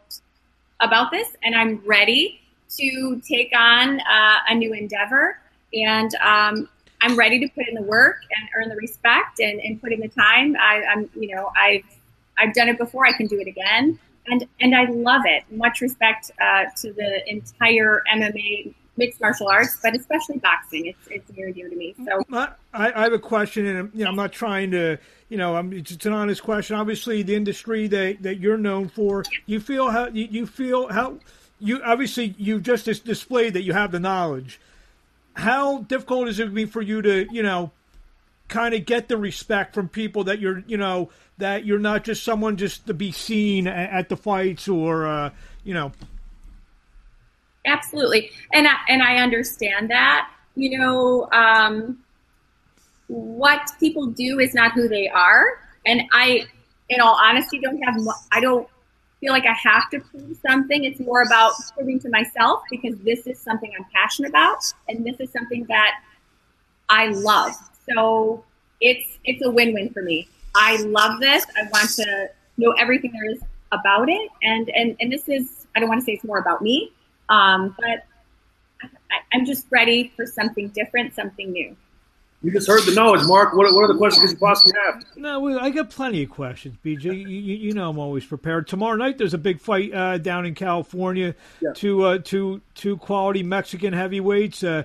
about 0.81 1.11
this, 1.11 1.29
and 1.43 1.55
I'm 1.55 1.83
ready 1.85 2.41
to 2.77 3.21
take 3.27 3.53
on 3.57 4.01
uh, 4.01 4.39
a 4.49 4.55
new 4.55 4.73
endeavor, 4.73 5.39
and 5.73 6.15
um, 6.17 6.69
I'm 7.05 7.17
ready 7.17 7.39
to 7.41 7.49
put 7.55 7.69
in 7.69 7.75
the 7.75 7.83
work 7.83 8.17
and 8.31 8.49
earn 8.57 8.71
the 8.71 8.77
respect 8.77 9.39
and, 9.39 9.61
and 9.61 9.79
put 9.81 9.93
in 9.93 10.01
the 10.01 10.09
time. 10.09 10.57
I, 10.59 10.83
am 10.91 11.11
you 11.15 11.37
know, 11.37 11.51
I've 11.55 11.85
I've 12.39 12.55
done 12.55 12.69
it 12.69 12.79
before. 12.79 13.07
I 13.07 13.13
can 13.13 13.27
do 13.27 13.39
it 13.39 13.47
again, 13.47 13.99
and 14.27 14.49
and 14.59 14.75
I 14.75 14.87
love 14.87 15.23
it. 15.27 15.45
Much 15.51 15.83
respect 15.83 16.31
uh, 16.41 16.65
to 16.79 16.95
the 16.95 17.31
entire 17.31 18.03
MMA 18.11 18.75
mixed 18.97 19.21
martial 19.21 19.49
arts, 19.49 19.79
but 19.83 19.95
especially 19.95 20.39
boxing. 20.39 20.87
It's 20.87 21.09
it's 21.11 21.31
very 21.31 21.53
dear 21.53 21.69
to 21.69 21.77
me. 21.77 21.95
So 22.07 22.25
I, 22.33 22.49
I 22.73 23.03
have 23.03 23.13
a 23.13 23.19
question, 23.19 23.67
and 23.67 23.91
you 23.93 24.05
know, 24.05 24.11
I'm 24.11 24.17
not 24.17 24.33
trying 24.33 24.71
to, 24.71 24.97
you 25.29 25.37
know, 25.37 25.57
I'm 25.57 25.75
it's 25.75 26.07
an 26.07 26.13
honest 26.15 26.43
question. 26.43 26.75
Obviously, 26.75 27.23
the 27.23 27.35
industry 27.35 27.87
that 27.89 28.23
that 28.23 28.41
you're 28.41 28.57
known 28.57 28.89
for, 28.89 29.25
you 29.45 29.61
feel 29.61 29.91
how 29.91 30.07
you, 30.07 30.27
you 30.31 30.47
feel 30.47 30.89
how 30.89 31.19
you 31.61 31.83
obviously 31.85 32.35
you've 32.39 32.63
just 32.63 32.87
displayed 33.05 33.53
that 33.53 33.63
you 33.63 33.75
have 33.75 33.93
the 33.93 34.01
knowledge. 34.01 34.59
How 35.35 35.79
difficult 35.79 36.29
is 36.29 36.39
it 36.39 36.55
be 36.55 36.65
for 36.65 36.83
you 36.83 37.03
to, 37.03 37.27
you 37.33 37.43
know, 37.43 37.73
kind 38.49 38.75
of 38.75 38.87
get 38.87 39.09
the 39.09 39.17
respect 39.17 39.75
from 39.75 39.89
people 39.89 40.25
that 40.25 40.39
you're, 40.39 40.63
you 40.67 40.77
know, 40.77 41.11
that 41.39 41.65
you're 41.65 41.79
not 41.79 42.05
just 42.05 42.23
someone 42.23 42.57
just 42.57 42.87
to 42.87 42.95
be 42.95 43.11
seen 43.11 43.67
at, 43.67 44.09
the 44.09 44.17
fights 44.17 44.69
or, 44.69 45.07
uh, 45.07 45.31
you 45.65 45.75
know, 45.75 45.91
absolutely. 47.67 48.31
And 48.53 48.69
I, 48.69 48.75
and 48.89 49.03
I 49.03 49.17
understand 49.17 49.91
that 49.91 50.29
you 50.57 50.79
know 50.79 51.29
um, 51.33 51.99
what 53.09 53.61
people 53.81 54.07
do 54.07 54.39
is 54.39 54.55
not 54.55 54.73
who 54.73 54.89
they 54.89 55.09
are. 55.09 55.61
And 55.87 56.03
I 56.13 56.47
in 56.89 57.01
all 57.01 57.19
honesty 57.23 57.61
don't 57.61 57.81
have 57.83 57.97
I 58.33 58.41
don't 58.41 58.69
feel 59.25 59.33
like 59.33 59.47
I 59.47 59.55
have 59.55 59.89
to 59.91 60.01
prove 60.01 60.37
something. 60.47 60.85
It's 60.85 61.01
more 61.01 61.23
about 61.23 61.53
proving 61.75 61.99
to 62.01 62.11
myself 62.11 62.63
because 62.71 62.99
this 62.99 63.27
is 63.27 63.39
something 63.39 63.73
I'm 63.79 63.87
passionate 63.93 64.29
about 64.29 64.71
and 64.89 65.05
this 65.05 65.19
is 65.19 65.31
something 65.33 65.65
that 65.69 66.01
I 66.91 67.09
love. 67.09 67.53
So 67.89 68.45
it's 68.83 69.19
it's 69.25 69.43
a 69.43 69.51
win-win 69.51 69.91
for 69.95 70.03
me. 70.03 70.29
I 70.55 70.77
love 70.83 71.21
this. 71.21 71.47
I 71.57 71.63
want 71.73 71.89
to 71.91 72.29
know 72.59 72.73
everything 72.73 73.13
there 73.13 73.31
is 73.31 73.41
about 73.73 74.11
it. 74.11 74.31
And 74.43 74.69
and 74.71 74.95
and 75.01 75.11
this 75.11 75.27
is 75.29 75.67
I 75.75 75.81
don't 75.81 75.89
want 75.89 76.03
to 76.03 76.05
say 76.05 76.13
it's 76.13 76.25
more 76.25 76.39
about 76.39 76.61
me 76.61 76.93
um, 77.29 77.75
but 77.79 78.05
I, 78.83 79.37
am 79.37 79.47
just 79.47 79.67
ready 79.71 80.13
for 80.17 80.27
something 80.27 80.69
different, 80.69 81.15
something 81.15 81.51
new. 81.51 81.77
You 82.45 82.53
just 82.53 82.69
heard 82.69 82.83
the 82.83 82.93
knowledge, 82.95 83.23
Marc. 83.25 83.55
What, 83.55 83.73
what 83.73 83.85
are 83.85 83.89
the 83.89 83.97
questions 83.97 84.33
you 84.33 84.37
possibly 84.37 84.75
have? 84.85 85.03
No, 85.17 85.59
I 85.59 85.71
got 85.71 85.89
plenty 85.89 86.25
of 86.25 86.29
questions, 86.29 86.77
BJ. 86.85 87.05
You, 87.05 87.13
you, 87.13 87.55
you, 87.55 87.73
know 87.73 87.89
I'm 87.89 87.99
always 87.99 88.27
prepared. 88.27 88.69
Tomorrow 88.69 88.97
night 88.97 89.17
there's 89.17 89.33
a 89.33 89.39
big 89.39 89.61
fight 89.61 89.95
uh, 89.95 90.19
down 90.19 90.45
in 90.45 90.55
California. 90.55 91.35
Yeah. 91.63 91.73
Two 91.73 92.03
uh, 92.03 92.19
two 92.19 92.61
two 92.75 92.99
quality 92.99 93.43
Mexican 93.43 93.95
heavyweights. 93.95 94.63
Uh, 94.63 94.83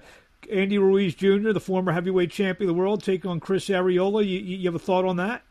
Andy 0.49 0.77
Ruiz 0.77 1.15
Jr., 1.15 1.51
the 1.51 1.59
former 1.59 1.91
heavyweight 1.91 2.31
champion 2.31 2.69
of 2.69 2.75
the 2.75 2.79
world, 2.79 3.03
take 3.03 3.25
on 3.25 3.41
Chris 3.41 3.67
Arreola. 3.67 4.25
You, 4.25 4.39
you 4.39 4.67
have 4.69 4.75
a 4.75 4.79
thought 4.79 5.03
on 5.03 5.17
that? 5.17 5.41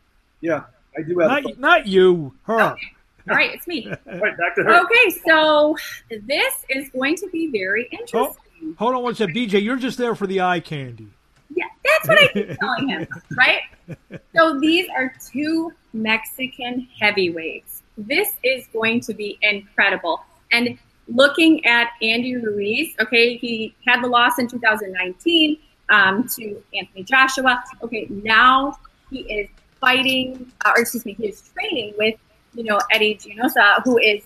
Yeah, 0.41 0.63
I 0.97 1.03
do 1.03 1.19
have. 1.19 1.43
Not, 1.43 1.59
not 1.59 1.87
you, 1.87 2.33
her. 2.43 2.59
Okay. 2.59 2.81
All 3.29 3.35
right, 3.35 3.53
it's 3.53 3.67
me. 3.67 3.87
right, 4.05 4.35
back 4.35 4.55
to 4.55 4.63
her. 4.63 4.83
Okay, 4.83 5.19
so 5.27 5.77
this 6.09 6.65
is 6.69 6.89
going 6.89 7.17
to 7.17 7.29
be 7.29 7.51
very 7.51 7.87
interesting. 7.91 8.35
Oh, 8.63 8.73
hold 8.79 8.95
on 8.95 9.03
one 9.03 9.13
second. 9.13 9.35
BJ, 9.35 9.61
you're 9.61 9.77
just 9.77 9.99
there 9.99 10.15
for 10.15 10.25
the 10.25 10.41
eye 10.41 10.59
candy. 10.59 11.09
Yeah, 11.49 11.65
that's 11.83 12.07
what 12.07 12.19
I 12.19 12.27
keep 12.27 12.57
telling 12.59 12.89
him, 12.89 13.07
right? 13.35 13.61
So 14.35 14.59
these 14.59 14.87
are 14.95 15.13
two 15.31 15.73
Mexican 15.93 16.87
heavyweights. 16.99 17.83
This 17.97 18.37
is 18.43 18.67
going 18.67 19.01
to 19.01 19.13
be 19.13 19.37
incredible. 19.41 20.21
And 20.51 20.77
looking 21.07 21.65
at 21.65 21.89
Andy 22.01 22.35
Ruiz, 22.35 22.95
okay, 22.99 23.37
he 23.37 23.75
had 23.85 24.03
the 24.03 24.07
loss 24.07 24.39
in 24.39 24.47
2019 24.47 25.57
um, 25.89 26.27
to 26.35 26.61
Anthony 26.73 27.03
Joshua. 27.03 27.63
Okay, 27.83 28.07
now 28.09 28.77
he 29.09 29.21
is 29.21 29.49
fighting, 29.81 30.51
uh, 30.65 30.73
or 30.75 30.81
excuse 30.81 31.05
me, 31.05 31.13
he 31.13 31.27
is 31.27 31.49
training 31.53 31.93
with 31.97 32.15
you 32.53 32.63
know, 32.63 32.79
Eddie 32.91 33.15
Gianosa, 33.15 33.83
who 33.83 33.97
is, 33.97 34.23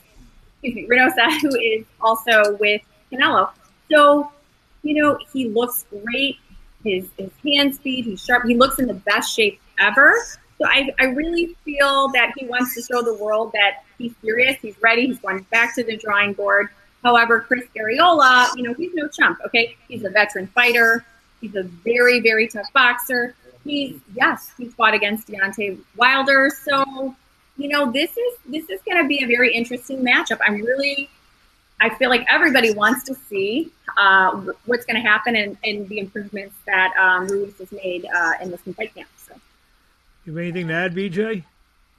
excuse 0.62 0.75
me, 0.75 0.88
Reynosa, 0.88 1.42
who 1.42 1.56
is 1.56 1.86
also 2.01 2.56
with 2.58 2.82
Canelo. 3.12 3.50
So, 3.92 4.32
you 4.82 5.01
know, 5.01 5.18
he 5.32 5.50
looks 5.50 5.86
great. 5.89 6.38
His, 6.83 7.07
his 7.17 7.31
hand 7.43 7.75
speed, 7.75 8.05
he's 8.05 8.23
sharp. 8.23 8.45
He 8.45 8.55
looks 8.55 8.79
in 8.79 8.87
the 8.87 8.93
best 8.93 9.33
shape 9.33 9.59
ever. 9.79 10.13
So 10.57 10.67
I, 10.67 10.93
I 10.99 11.05
really 11.05 11.55
feel 11.65 12.09
that 12.09 12.33
he 12.37 12.45
wants 12.45 12.75
to 12.75 12.81
show 12.81 13.01
the 13.01 13.13
world 13.15 13.51
that 13.53 13.83
he's 13.97 14.13
serious, 14.21 14.57
he's 14.61 14.75
ready, 14.81 15.07
he's 15.07 15.19
going 15.19 15.45
back 15.51 15.75
to 15.75 15.83
the 15.83 15.97
drawing 15.97 16.33
board. 16.33 16.69
However, 17.03 17.41
Chris 17.41 17.65
Arreola, 17.77 18.55
you 18.55 18.63
know, 18.63 18.73
he's 18.73 18.93
no 18.93 19.07
chump, 19.07 19.39
okay? 19.45 19.75
He's 19.87 20.05
a 20.05 20.09
veteran 20.09 20.47
fighter. 20.47 21.05
He's 21.41 21.55
a 21.55 21.63
very, 21.63 22.21
very 22.21 22.47
tough 22.47 22.71
boxer. 22.73 23.35
He's, 23.65 23.99
yes, 24.15 24.51
he's 24.57 24.73
fought 24.73 24.93
against 24.93 25.27
Deontay 25.27 25.79
Wilder. 25.97 26.49
So 26.49 27.15
you 27.57 27.69
know, 27.69 27.91
this 27.91 28.11
is 28.11 28.33
this 28.47 28.69
is 28.69 28.81
going 28.81 29.01
to 29.01 29.07
be 29.07 29.23
a 29.23 29.27
very 29.27 29.53
interesting 29.53 30.03
matchup. 30.03 30.39
I'm 30.45 30.61
really, 30.61 31.09
I 31.82 31.89
feel 31.96 32.10
like 32.10 32.25
everybody 32.30 32.74
wants 32.74 33.03
to 33.06 33.15
see 33.15 33.72
uh, 33.98 34.32
what's 34.65 34.86
going 34.86 35.01
to 35.01 35.08
happen 35.08 35.36
and, 35.36 35.58
and, 35.63 35.88
the 35.89 36.00
improvements 36.00 36.56
that 36.65 36.96
um, 36.98 37.27
Ruiz 37.27 37.58
has 37.60 37.72
made 37.72 38.06
uh, 38.06 38.32
in 38.42 38.51
this 38.51 38.62
fight 38.62 38.96
camp. 38.96 39.10
So, 39.18 39.34
you 40.25 40.34
have 40.34 40.42
anything 40.42 40.70
to 40.70 40.74
add, 40.74 40.96
BJ? 40.96 41.44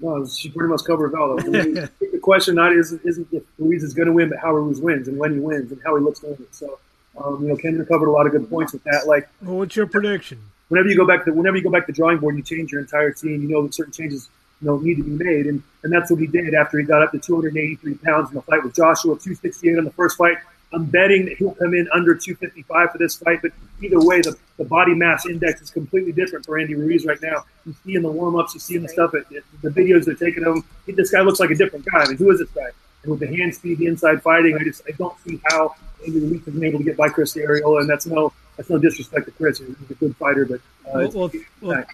No, 0.00 0.26
she 0.26 0.50
pretty 0.50 0.70
much 0.70 0.84
covered 0.84 1.12
it 1.12 1.18
all. 1.18 1.36
the 1.36 2.18
question 2.22 2.54
not 2.56 2.72
isn't 2.72 3.00
isn't 3.04 3.28
if 3.30 3.42
Ruiz 3.58 3.82
is 3.82 3.94
going 3.94 4.06
to 4.06 4.12
win, 4.12 4.30
but 4.30 4.38
how 4.38 4.52
Ruiz 4.54 4.80
wins 4.80 5.06
and 5.08 5.18
when 5.18 5.34
he 5.34 5.40
wins 5.40 5.70
and 5.70 5.80
how 5.84 5.96
he 5.96 6.02
looks 6.02 6.20
doing 6.20 6.34
it. 6.34 6.54
So, 6.54 6.78
um, 7.22 7.42
you 7.42 7.48
know, 7.48 7.56
Kendra 7.56 7.86
covered 7.86 8.08
a 8.08 8.10
lot 8.10 8.26
of 8.26 8.32
good 8.32 8.48
points 8.48 8.72
with 8.72 8.82
that. 8.84 9.06
Like, 9.06 9.28
well, 9.42 9.58
what's 9.58 9.76
your 9.76 9.86
prediction? 9.86 10.40
whenever 10.68 10.88
you 10.88 10.96
go 10.96 11.06
back 11.06 11.24
to 11.24 11.32
whenever 11.32 11.56
you 11.56 11.62
go 11.62 11.70
back 11.70 11.86
to 11.86 11.92
the 11.92 11.96
drawing 11.96 12.18
board, 12.18 12.34
and 12.34 12.48
you 12.48 12.56
change 12.56 12.72
your 12.72 12.80
entire 12.80 13.12
team. 13.12 13.42
You 13.42 13.48
know 13.48 13.62
that 13.62 13.74
certain 13.74 13.92
changes 13.92 14.28
you 14.60 14.68
know 14.68 14.78
need 14.78 14.96
to 14.96 15.04
be 15.04 15.24
made, 15.24 15.46
and 15.46 15.62
and 15.82 15.92
that's 15.92 16.10
what 16.10 16.20
he 16.20 16.26
did 16.26 16.54
after 16.54 16.78
he 16.78 16.84
got 16.84 17.02
up 17.02 17.12
to 17.12 17.18
283 17.18 17.94
pounds 17.96 18.30
in 18.30 18.36
the 18.36 18.42
fight 18.42 18.62
with 18.62 18.74
Joshua, 18.74 19.14
268 19.14 19.78
in 19.78 19.84
the 19.84 19.90
first 19.92 20.16
fight. 20.16 20.38
I'm 20.72 20.86
betting 20.86 21.26
that 21.26 21.36
he'll 21.36 21.54
come 21.54 21.72
in 21.74 21.88
under 21.92 22.14
255 22.14 22.90
for 22.90 22.98
this 22.98 23.14
fight, 23.14 23.40
but 23.42 23.52
either 23.80 24.00
way, 24.00 24.20
the, 24.20 24.36
the 24.56 24.64
body 24.64 24.92
mass 24.92 25.24
index 25.24 25.62
is 25.62 25.70
completely 25.70 26.10
different 26.10 26.44
for 26.44 26.58
Andy 26.58 26.74
Ruiz 26.74 27.06
right 27.06 27.20
now. 27.22 27.44
You 27.64 27.74
see 27.84 27.94
in 27.94 28.02
the 28.02 28.10
warm 28.10 28.34
ups, 28.34 28.54
you 28.54 28.60
see 28.60 28.74
in 28.74 28.82
the 28.82 28.88
stuff, 28.88 29.14
at, 29.14 29.28
the 29.30 29.70
videos 29.70 30.04
they're 30.04 30.14
taking 30.14 30.44
of 30.44 30.56
him. 30.56 30.64
This 30.88 31.12
guy 31.12 31.20
looks 31.20 31.38
like 31.38 31.50
a 31.50 31.54
different 31.54 31.84
guy. 31.84 32.02
I 32.02 32.08
mean, 32.08 32.16
who 32.16 32.30
is 32.30 32.40
this 32.40 32.50
guy? 32.50 32.70
And 33.02 33.10
with 33.12 33.20
the 33.20 33.36
hand 33.36 33.54
speed, 33.54 33.78
the 33.78 33.86
inside 33.86 34.22
fighting, 34.22 34.56
I 34.56 34.64
just 34.64 34.82
I 34.88 34.92
don't 34.92 35.16
see 35.20 35.40
how 35.46 35.76
Andy 36.04 36.18
Ruiz 36.20 36.44
has 36.44 36.54
been 36.54 36.64
able 36.64 36.78
to 36.78 36.84
get 36.84 36.96
by 36.96 37.08
Chris 37.08 37.34
Arreola, 37.34 37.80
and 37.82 37.88
that's 37.88 38.06
no 38.06 38.32
that's 38.56 38.70
no 38.70 38.78
disrespect 38.78 39.26
to 39.26 39.32
Chris. 39.32 39.58
He's 39.58 39.90
a 39.90 39.94
good 39.94 40.16
fighter, 40.16 40.44
but 40.44 40.60
uh, 40.86 41.08
well, 41.08 41.10
well, 41.10 41.30
well, 41.60 41.84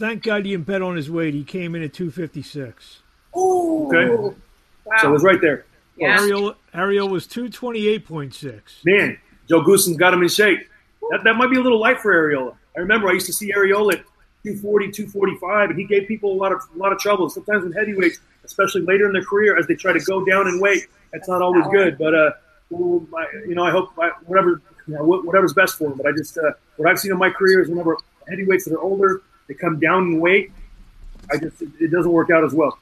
thank 0.00 0.22
God 0.22 0.46
you 0.46 0.56
didn't 0.56 0.66
bet 0.66 0.82
on 0.82 0.96
his 0.96 1.10
weight. 1.10 1.34
He 1.34 1.44
came 1.44 1.74
in 1.74 1.82
at 1.82 1.92
256. 1.92 3.02
Ooh. 3.36 3.86
Okay. 3.86 4.34
Wow. 4.84 4.96
So 5.00 5.08
it 5.08 5.12
was 5.12 5.22
right 5.22 5.40
there. 5.40 5.66
Yeah. 5.96 6.18
Arreola, 6.18 6.56
Arreola 6.74 7.10
was 7.10 7.26
228.6. 7.28 8.62
Man, 8.84 9.18
Joe 9.48 9.62
Goossen's 9.62 9.98
got 9.98 10.14
him 10.14 10.22
in 10.22 10.28
shape. 10.28 10.66
That, 11.10 11.24
that 11.24 11.34
might 11.34 11.50
be 11.50 11.58
a 11.58 11.60
little 11.60 11.78
light 11.78 12.00
for 12.00 12.12
Arreola. 12.12 12.56
I 12.76 12.80
remember 12.80 13.08
I 13.08 13.12
used 13.12 13.26
to 13.26 13.32
see 13.32 13.52
Arreola 13.52 13.92
at 13.92 14.04
240, 14.44 14.90
245, 14.90 15.70
and 15.70 15.78
he 15.78 15.84
gave 15.84 16.08
people 16.08 16.32
a 16.32 16.38
lot 16.38 16.52
of 16.52 16.62
a 16.74 16.78
lot 16.78 16.92
of 16.92 16.98
trouble. 16.98 17.28
Sometimes 17.28 17.64
with 17.64 17.76
heavyweights, 17.76 18.20
especially 18.44 18.80
later 18.82 19.06
in 19.06 19.12
their 19.12 19.24
career, 19.24 19.58
as 19.58 19.66
they 19.66 19.74
try 19.74 19.92
to 19.92 20.00
go 20.00 20.24
down 20.24 20.48
in 20.48 20.60
weight, 20.60 20.86
that's 21.12 21.28
not 21.28 21.42
always 21.42 21.66
good. 21.70 21.98
But 21.98 22.14
uh, 22.14 22.30
you 22.70 23.54
know, 23.54 23.64
I 23.64 23.70
hope 23.70 23.90
whatever 24.24 24.62
you 24.86 24.94
know, 24.94 25.04
whatever's 25.04 25.52
best 25.52 25.76
for 25.76 25.90
him. 25.90 25.98
But 25.98 26.06
I 26.06 26.12
just 26.12 26.38
uh, 26.38 26.52
what 26.76 26.88
I've 26.88 26.98
seen 26.98 27.12
in 27.12 27.18
my 27.18 27.30
career 27.30 27.60
is 27.60 27.68
whenever 27.68 27.96
heavyweights 28.28 28.64
that 28.64 28.74
are 28.74 28.80
older, 28.80 29.22
they 29.50 29.54
come 29.54 29.80
down 29.80 30.04
in 30.04 30.20
weight. 30.20 30.52
I 31.30 31.36
just 31.36 31.60
it 31.60 31.90
doesn't 31.90 32.12
work 32.12 32.30
out 32.30 32.44
as 32.44 32.54
well. 32.54 32.78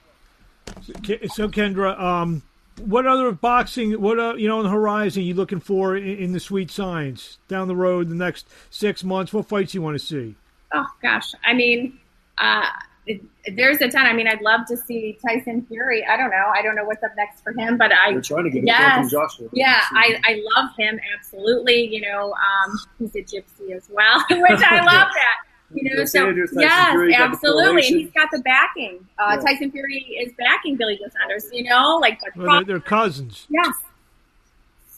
So 0.82 1.48
Kendra, 1.48 1.98
um, 1.98 2.42
what 2.78 3.06
other 3.06 3.32
boxing? 3.32 3.98
What 4.00 4.18
uh, 4.18 4.34
you 4.34 4.48
know 4.48 4.58
on 4.58 4.64
the 4.64 4.70
horizon? 4.70 5.22
You 5.22 5.32
looking 5.32 5.60
for 5.60 5.96
in, 5.96 6.18
in, 6.18 6.32
the 6.32 6.40
sweet 6.40 6.70
science 6.70 7.38
down 7.48 7.68
the 7.68 7.76
road? 7.76 8.10
The 8.10 8.14
next 8.14 8.46
six 8.68 9.02
months, 9.02 9.32
what 9.32 9.48
fights 9.48 9.72
you 9.72 9.80
want 9.80 9.98
to 9.98 10.04
see? 10.04 10.34
Oh 10.74 10.86
gosh, 11.00 11.32
I 11.42 11.54
mean, 11.54 11.98
uh, 12.36 12.66
it, 13.06 13.22
there's 13.56 13.80
a 13.80 13.88
ton. 13.88 14.04
I 14.04 14.12
mean, 14.12 14.28
I'd 14.28 14.42
love 14.42 14.66
to 14.66 14.76
see 14.76 15.18
Tyson 15.26 15.64
Fury. 15.70 16.04
I 16.04 16.18
don't 16.18 16.30
know. 16.30 16.52
I 16.54 16.60
don't 16.60 16.76
know 16.76 16.84
what's 16.84 17.02
up 17.02 17.16
next 17.16 17.42
for 17.42 17.52
him, 17.52 17.78
but 17.78 17.92
I. 17.92 18.12
They're 18.12 18.20
trying 18.20 18.44
to 18.44 18.50
get 18.50 18.64
yes, 18.64 18.98
from 18.98 19.08
Joshua. 19.08 19.48
Yeah, 19.54 19.80
I, 19.90 20.20
I 20.24 20.42
love 20.54 20.70
him 20.78 21.00
absolutely. 21.18 21.86
You 21.86 22.02
know, 22.02 22.34
um, 22.34 22.78
he's 22.98 23.14
a 23.14 23.22
gypsy 23.22 23.74
as 23.74 23.88
well, 23.90 24.22
which 24.30 24.60
I 24.62 24.84
love 24.84 25.08
that. 25.14 25.47
You 25.70 25.94
know, 25.94 26.04
so 26.06 26.20
Saunders, 26.20 26.50
yes, 26.54 26.96
absolutely, 27.14 27.86
and 27.88 27.96
he's 27.96 28.10
got 28.12 28.30
the 28.32 28.38
backing. 28.38 29.06
Uh, 29.18 29.36
yeah. 29.36 29.40
Tyson 29.40 29.70
Fury 29.70 29.98
is 30.18 30.32
backing 30.38 30.76
Billy 30.76 30.96
Joe 30.96 31.10
Saunders. 31.20 31.46
You 31.52 31.64
know, 31.64 31.98
like 31.98 32.18
well, 32.36 32.56
they're, 32.56 32.64
they're, 32.64 32.80
cousins. 32.80 33.46
Yes. 33.50 33.74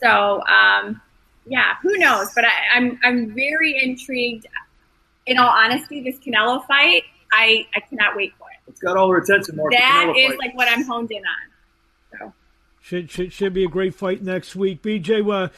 So, 0.00 0.42
um, 0.46 1.00
yeah, 1.46 1.74
who 1.82 1.98
knows? 1.98 2.30
But 2.34 2.44
I, 2.44 2.50
I'm 2.74 3.00
I'm 3.02 3.34
very 3.34 3.82
intrigued. 3.82 4.46
In 5.26 5.38
all 5.38 5.48
honesty, 5.48 6.02
this 6.02 6.18
Canelo 6.18 6.64
fight, 6.66 7.02
I 7.32 7.66
I 7.74 7.80
cannot 7.80 8.16
wait 8.16 8.32
for 8.38 8.46
it. 8.50 8.70
It's 8.70 8.80
got 8.80 8.96
all 8.96 9.08
our 9.08 9.18
attention. 9.18 9.56
Marc, 9.56 9.72
that 9.72 10.14
is 10.16 10.28
fight. 10.30 10.38
like 10.38 10.56
what 10.56 10.68
I'm 10.68 10.84
honed 10.84 11.10
in 11.10 11.18
on. 11.18 12.18
So. 12.18 12.32
Should, 12.80 13.10
should 13.10 13.32
should 13.32 13.52
be 13.52 13.64
a 13.64 13.68
great 13.68 13.94
fight 13.94 14.22
next 14.22 14.56
week. 14.56 14.82
BJ, 14.82 15.20
uh, 15.30 15.48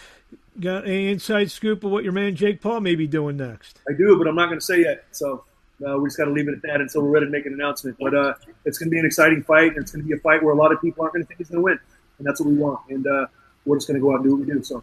Got 0.60 0.86
any 0.86 1.08
inside 1.08 1.50
scoop 1.50 1.82
of 1.82 1.90
what 1.90 2.04
your 2.04 2.12
man 2.12 2.36
Jake 2.36 2.60
Paul 2.60 2.80
may 2.80 2.94
be 2.94 3.06
doing 3.06 3.38
next? 3.38 3.80
I 3.88 3.94
do, 3.94 4.18
but 4.18 4.28
I'm 4.28 4.34
not 4.34 4.46
going 4.46 4.58
to 4.58 4.64
say 4.64 4.82
yet. 4.82 5.04
So 5.10 5.44
uh, 5.86 5.96
we 5.98 6.08
just 6.08 6.18
got 6.18 6.26
to 6.26 6.30
leave 6.30 6.48
it 6.48 6.54
at 6.54 6.62
that 6.62 6.80
until 6.80 7.02
we're 7.02 7.10
ready 7.10 7.26
to 7.26 7.32
make 7.32 7.46
an 7.46 7.54
announcement. 7.54 7.96
But 7.98 8.14
uh, 8.14 8.34
it's 8.64 8.78
going 8.78 8.88
to 8.88 8.90
be 8.90 8.98
an 8.98 9.06
exciting 9.06 9.42
fight, 9.42 9.68
and 9.74 9.78
it's 9.78 9.92
going 9.92 10.02
to 10.02 10.08
be 10.08 10.14
a 10.14 10.18
fight 10.18 10.42
where 10.42 10.52
a 10.52 10.56
lot 10.56 10.72
of 10.72 10.80
people 10.80 11.02
aren't 11.02 11.14
going 11.14 11.24
to 11.24 11.28
think 11.28 11.38
he's 11.38 11.48
going 11.48 11.60
to 11.60 11.64
win, 11.64 11.78
and 12.18 12.26
that's 12.26 12.40
what 12.40 12.50
we 12.50 12.56
want. 12.56 12.80
And 12.90 13.06
uh, 13.06 13.26
we're 13.64 13.76
just 13.76 13.88
going 13.88 13.98
to 13.98 14.02
go 14.02 14.12
out 14.12 14.16
and 14.16 14.24
do 14.24 14.36
what 14.36 14.46
we 14.46 14.52
do. 14.52 14.62
So, 14.62 14.82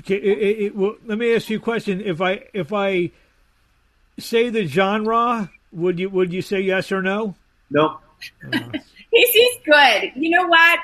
okay, 0.00 0.16
it, 0.16 0.38
it, 0.38 0.62
it, 0.64 0.76
well, 0.76 0.96
let 1.04 1.18
me 1.18 1.34
ask 1.34 1.50
you 1.50 1.58
a 1.58 1.60
question. 1.60 2.00
If 2.00 2.22
I 2.22 2.44
if 2.54 2.72
I 2.72 3.10
say 4.18 4.48
the 4.48 4.66
genre, 4.66 5.50
would 5.72 5.98
you 5.98 6.08
would 6.08 6.32
you 6.32 6.40
say 6.40 6.60
yes 6.60 6.90
or 6.90 7.02
no? 7.02 7.34
No. 7.70 7.98
he's 9.10 9.30
he's 9.30 9.54
good. 9.64 10.12
You 10.16 10.30
know 10.30 10.46
what? 10.46 10.78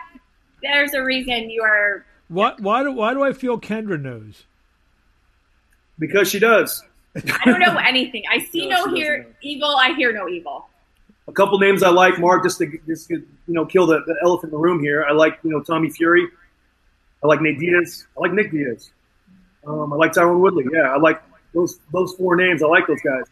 There's 0.63 0.93
a 0.95 1.03
reason 1.03 1.51
you 1.51 1.63
are 1.63 2.05
why, 2.35 2.55
why, 2.59 2.83
do, 2.83 2.93
why 2.93 3.15
do 3.15 3.23
I 3.23 3.33
feel 3.33 3.59
Kendra 3.59 4.01
knows? 4.01 4.45
Because 5.99 6.29
she 6.29 6.39
does. 6.39 6.83
I 7.17 7.45
don't 7.45 7.61
know 7.61 7.77
anything. 7.87 8.25
I 8.31 8.41
see 8.41 8.67
no, 8.67 8.85
no 8.85 8.95
hear 8.95 9.27
evil. 9.41 9.77
I 9.77 9.95
hear 9.95 10.13
no 10.13 10.29
evil. 10.29 10.69
A 11.29 11.33
couple 11.33 11.59
names 11.59 11.83
I 11.83 11.89
like, 11.91 12.19
Marc, 12.19 12.43
just 12.43 12.59
to 12.59 12.79
just 12.87 13.09
you 13.09 13.25
know 13.47 13.65
kill 13.65 13.87
the, 13.87 14.03
the 14.07 14.17
elephant 14.23 14.53
in 14.53 14.59
the 14.59 14.63
room 14.63 14.83
here. 14.83 15.05
I 15.05 15.13
like 15.13 15.39
you 15.43 15.51
know 15.51 15.63
Tommy 15.63 15.91
Fury. 15.91 16.29
I 17.23 17.27
like 17.27 17.41
Nate 17.41 17.59
Diaz. 17.59 18.07
I 18.17 18.21
like 18.21 18.33
Nick 18.33 18.51
Diaz. 18.51 18.91
Um, 19.67 19.93
I 19.93 19.97
like 19.97 20.13
Tyron 20.13 20.41
Woodley. 20.41 20.65
Yeah, 20.73 20.93
I 20.93 20.99
like 20.99 21.23
those 21.55 21.79
those 21.93 22.13
four 22.15 22.37
names. 22.37 22.63
I 22.63 22.67
like 22.67 22.87
those 22.87 23.01
guys. 23.01 23.25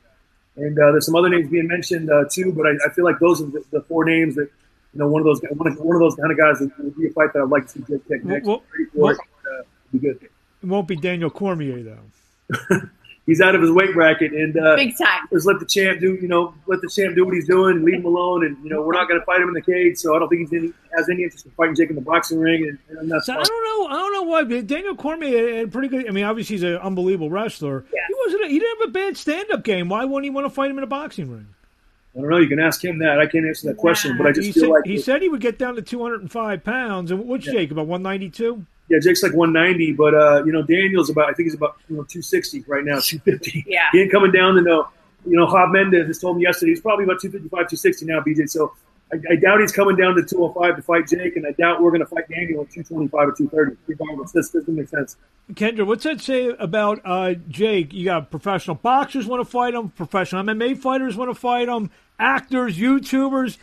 And 0.57 0.79
uh, 0.79 0.93
there's 0.93 1.07
some 1.07 1.17
other 1.17 1.29
names 1.29 1.51
being 1.51 1.67
mentioned 1.67 2.11
uh, 2.11 2.25
too, 2.31 2.53
but 2.53 2.67
I, 2.67 2.73
I, 2.87 2.93
feel 2.93 3.07
like 3.07 3.19
those 3.19 3.41
are 3.41 3.47
the, 3.47 3.65
the, 3.71 3.81
four 3.83 4.05
names 4.05 4.35
that 4.35 4.51
you 4.95 4.99
know, 4.99 5.09
one 5.09 5.21
of 5.21 5.27
those 5.27 5.41
one 5.55 5.73
of, 5.73 5.79
one 5.79 5.97
of 5.97 6.01
those 6.01 6.15
kind 6.17 6.31
of 6.31 6.39
guys 6.39 6.59
that 6.59 6.71
would 6.79 6.97
be 6.97 7.07
a 7.09 7.11
fight 7.11 7.33
that 7.33 7.43
I'd 7.43 7.49
like 7.49 7.67
to 7.67 7.69
see 7.69 7.81
Jake 7.89 8.07
take 8.09 8.25
next. 8.25 8.47
Well, 8.47 8.63
well, 8.95 9.13
uh, 9.13 9.63
be 9.93 9.99
good. 9.99 10.23
It 10.23 10.67
won't 10.67 10.87
be 10.87 10.97
Daniel 10.97 11.31
Cormier 11.31 11.83
though. 11.83 12.81
he's 13.27 13.41
out 13.41 13.55
of 13.55 13.63
his 13.63 13.71
weight 13.71 13.95
bracket, 13.95 14.33
and 14.33 14.57
uh, 14.57 14.77
big 14.77 14.97
time. 14.99 15.27
Just 15.33 15.47
let 15.47 15.61
the 15.61 15.67
champ 15.67 16.01
do, 16.01 16.15
you 16.15 16.29
know, 16.29 16.55
let 16.67 16.81
the 16.81 16.89
champ 16.89 17.15
do 17.15 17.25
what 17.25 17.35
he's 17.35 17.47
doing, 17.47 17.85
leave 17.85 17.97
him 17.97 18.05
alone. 18.05 18.45
And 18.45 18.63
you 18.63 18.71
know, 18.71 18.83
we're 18.83 18.95
not 18.95 19.09
going 19.09 19.21
to 19.21 19.25
fight 19.25 19.41
him 19.41 19.49
in 19.49 19.55
the 19.55 19.63
cage, 19.63 19.99
so 19.99 20.15
I 20.15 20.19
don't 20.19 20.29
think 20.29 20.51
he's 20.51 20.53
any, 20.53 20.73
has 20.97 21.09
any 21.09 21.23
interest 21.25 21.47
in 21.47 21.53
fighting 21.53 21.75
Jake 21.75 21.91
in 21.91 21.97
the 21.97 22.03
boxing 22.03 22.39
ring. 22.39 22.79
And, 22.89 22.99
and 22.99 23.11
that's 23.11 23.27
so 23.27 23.35
I 23.35 23.43
don't 23.43 23.49
know, 23.65 23.87
I 23.95 23.99
don't 23.99 24.13
know 24.13 24.23
why 24.23 24.45
but 24.45 24.67
Daniel 24.67 24.97
Cormier 24.97 25.57
had 25.57 25.73
pretty 25.73 25.89
good. 25.89 26.09
I 26.09 26.13
mean, 26.13 26.25
obviously 26.25 26.55
he's 26.57 26.63
an 26.63 26.77
unbelievable 26.77 27.31
wrestler. 27.31 27.85
Yeah. 27.93 28.01
He 28.09 28.15
wasn't. 28.27 28.45
A, 28.45 28.49
he 28.49 28.59
didn't 28.59 28.81
have 28.81 28.89
a 28.89 28.93
bad 28.93 29.17
stand-up 29.17 29.65
game. 29.65 29.89
Why 29.89 30.05
wouldn't 30.05 30.25
he 30.25 30.31
want 30.31 30.47
to 30.47 30.51
fight 30.51 30.71
him 30.71 30.79
in 30.79 30.85
a 30.85 30.89
boxing 30.89 31.31
ring? 31.31 31.47
I 32.15 32.21
don't 32.21 32.29
know. 32.29 32.39
You 32.39 32.49
can 32.49 32.61
ask 32.61 32.85
him 32.85 32.99
that. 32.99 33.19
I 33.19 33.27
can't 33.27 33.47
answer 33.47 33.69
that 33.69 33.79
question, 33.79 34.19
but 34.19 34.27
I 34.27 34.33
just 34.33 34.47
he 34.47 34.53
feel 34.53 34.65
said, 34.65 34.71
like 34.71 34.85
he 34.85 34.99
said 34.99 35.23
he 35.23 35.29
would 35.31 35.41
get 35.41 35.59
down 35.59 35.77
to 35.77 35.83
205 35.83 36.63
pounds. 36.63 37.11
And 37.11 37.25
what's 37.27 37.47
yeah. 37.47 37.53
Jake 37.53 37.71
about 37.71 37.87
192? 37.87 38.67
Yeah, 38.89 38.99
Jake's 39.01 39.23
like 39.23 39.33
190, 39.33 39.93
but 39.93 40.15
uh, 40.15 40.45
you 40.45 40.53
know 40.53 40.63
Daniel's 40.63 41.09
about 41.09 41.31
I 41.31 41.33
think 41.33 41.47
he's 41.47 41.55
about 41.55 41.77
you 41.89 41.97
know 41.97 42.03
260 42.03 42.65
right 42.67 42.85
now, 42.85 43.01
250. 43.01 43.65
Yeah, 43.67 43.89
he 43.93 44.03
ain't 44.03 44.13
coming 44.13 44.31
down 44.31 44.55
to 44.57 44.61
no. 44.61 44.89
You 45.25 45.37
know, 45.37 45.47
Hob 45.47 45.71
Mendez 45.71 46.09
just 46.09 46.21
told 46.21 46.37
me 46.37 46.43
yesterday 46.43 46.73
he's 46.73 46.81
probably 46.81 47.05
about 47.05 47.21
255, 47.21 47.51
260 47.51 48.07
now, 48.07 48.21
BJ. 48.21 48.51
So 48.51 48.75
I, 49.13 49.17
I, 49.33 49.37
doubt 49.37 49.61
he's 49.61 49.73
coming 49.73 49.97
down 49.97 50.15
to 50.15 50.23
205 50.23 50.77
to 50.77 50.83
fight 50.83 51.07
Jake, 51.07 51.37
and 51.37 51.47
I 51.47 51.53
doubt 51.53 51.83
we're 51.83 51.91
going 51.91 52.01
to 52.01 52.07
fight 52.07 52.29
Daniel 52.29 52.63
at 52.63 52.71
225 52.71 53.29
or 53.29 53.33
230. 53.33 53.77
Regardless, 53.87 54.33
this 54.33 54.51
doesn't 54.51 54.75
make 54.75 54.89
sense. 54.89 55.17
Kendra, 55.53 55.87
what's 55.87 56.05
that 56.05 56.21
say 56.21 56.49
about 56.49 57.01
uh, 57.05 57.35
Jake? 57.49 57.93
You 57.93 58.07
got 58.07 58.31
professional 58.31 58.77
boxers 58.77 59.27
want 59.27 59.45
to 59.45 59.51
fight 59.51 59.75
him, 59.75 59.91
professional 59.91 60.43
MMA 60.45 60.79
fighters 60.79 61.17
want 61.17 61.31
to 61.31 61.35
fight 61.35 61.69
him, 61.69 61.91
actors, 62.19 62.79
YouTubers. 62.79 63.59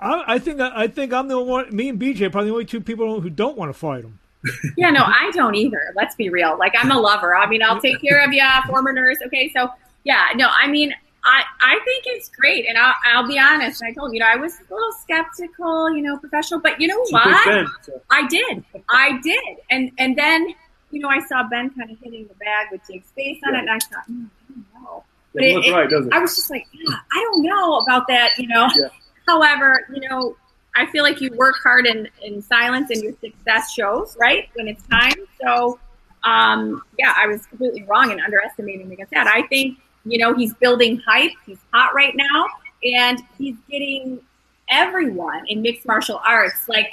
I, 0.00 0.24
I 0.26 0.38
think 0.38 0.60
I 0.60 0.88
think 0.88 1.12
I'm 1.12 1.28
the 1.28 1.40
one. 1.40 1.74
Me 1.74 1.88
and 1.88 2.00
BJ 2.00 2.22
are 2.22 2.30
probably 2.30 2.50
the 2.50 2.54
only 2.54 2.64
two 2.64 2.80
people 2.80 3.20
who 3.20 3.30
don't 3.30 3.56
want 3.56 3.70
to 3.70 3.78
fight 3.78 4.04
him. 4.04 4.18
yeah, 4.76 4.90
no, 4.90 5.02
I 5.02 5.30
don't 5.34 5.54
either. 5.54 5.92
Let's 5.96 6.14
be 6.14 6.30
real. 6.30 6.56
Like 6.56 6.72
I'm 6.78 6.90
a 6.90 6.98
lover. 6.98 7.36
I 7.36 7.48
mean, 7.48 7.62
I'll 7.62 7.80
take 7.80 8.00
care 8.00 8.24
of 8.24 8.32
you, 8.32 8.42
former 8.66 8.92
nurse. 8.92 9.18
Okay, 9.26 9.50
so 9.54 9.68
yeah, 10.04 10.26
no, 10.36 10.48
I 10.48 10.68
mean, 10.68 10.94
I 11.24 11.42
I 11.60 11.78
think 11.84 12.04
it's 12.06 12.28
great, 12.28 12.66
and 12.68 12.78
I'll, 12.78 12.94
I'll 13.04 13.26
be 13.26 13.38
honest. 13.38 13.82
I 13.82 13.92
told 13.92 14.12
you 14.12 14.20
know 14.20 14.26
I 14.26 14.36
was 14.36 14.54
a 14.54 14.74
little 14.74 14.92
skeptical, 15.00 15.90
you 15.90 16.02
know, 16.02 16.18
professional, 16.18 16.60
but 16.60 16.80
you 16.80 16.88
know 16.88 17.00
what? 17.10 17.66
I 18.10 18.26
did, 18.28 18.64
I 18.88 19.18
did, 19.20 19.40
and 19.70 19.90
and 19.98 20.16
then 20.16 20.54
you 20.90 21.00
know 21.00 21.08
I 21.08 21.20
saw 21.26 21.42
Ben 21.48 21.70
kind 21.70 21.90
of 21.90 21.98
hitting 22.02 22.26
the 22.26 22.34
bag 22.34 22.68
with 22.70 22.80
Jake's 22.88 23.10
face 23.10 23.40
on 23.46 23.54
yeah. 23.54 23.58
it, 23.58 23.62
and 23.62 23.70
I 23.70 23.78
thought, 23.78 24.10
mm, 24.10 24.26
I 24.26 24.52
don't 24.52 24.82
know. 24.82 25.04
But 25.34 25.44
it, 25.44 25.66
it, 25.66 25.72
right, 25.72 25.92
it? 25.92 26.12
I 26.12 26.18
was 26.18 26.36
just 26.36 26.50
like, 26.50 26.66
yeah, 26.72 26.94
I 27.12 27.30
don't 27.30 27.42
know 27.42 27.78
about 27.78 28.06
that, 28.08 28.38
you 28.38 28.48
know. 28.48 28.68
Yeah. 28.74 28.88
However, 29.26 29.86
you 29.92 30.08
know, 30.08 30.36
I 30.74 30.86
feel 30.86 31.02
like 31.02 31.20
you 31.20 31.30
work 31.36 31.56
hard 31.62 31.86
in, 31.86 32.08
in 32.22 32.40
silence 32.40 32.90
and 32.90 33.02
your 33.02 33.12
success 33.20 33.72
shows, 33.72 34.16
right? 34.18 34.48
When 34.54 34.68
it's 34.68 34.82
time. 34.84 35.14
So, 35.42 35.78
um, 36.24 36.82
yeah, 36.98 37.14
I 37.16 37.26
was 37.26 37.44
completely 37.46 37.82
wrong 37.82 38.10
in 38.10 38.20
underestimating 38.20 38.90
against 38.92 39.12
that. 39.12 39.26
I 39.26 39.46
think, 39.48 39.78
you 40.10 40.18
know, 40.18 40.34
he's 40.34 40.54
building 40.54 41.02
hype. 41.06 41.32
He's 41.46 41.58
hot 41.72 41.94
right 41.94 42.14
now. 42.14 42.46
And 42.84 43.20
he's 43.38 43.56
getting 43.70 44.20
everyone 44.68 45.46
in 45.48 45.62
mixed 45.62 45.86
martial 45.86 46.20
arts 46.24 46.68
like 46.68 46.88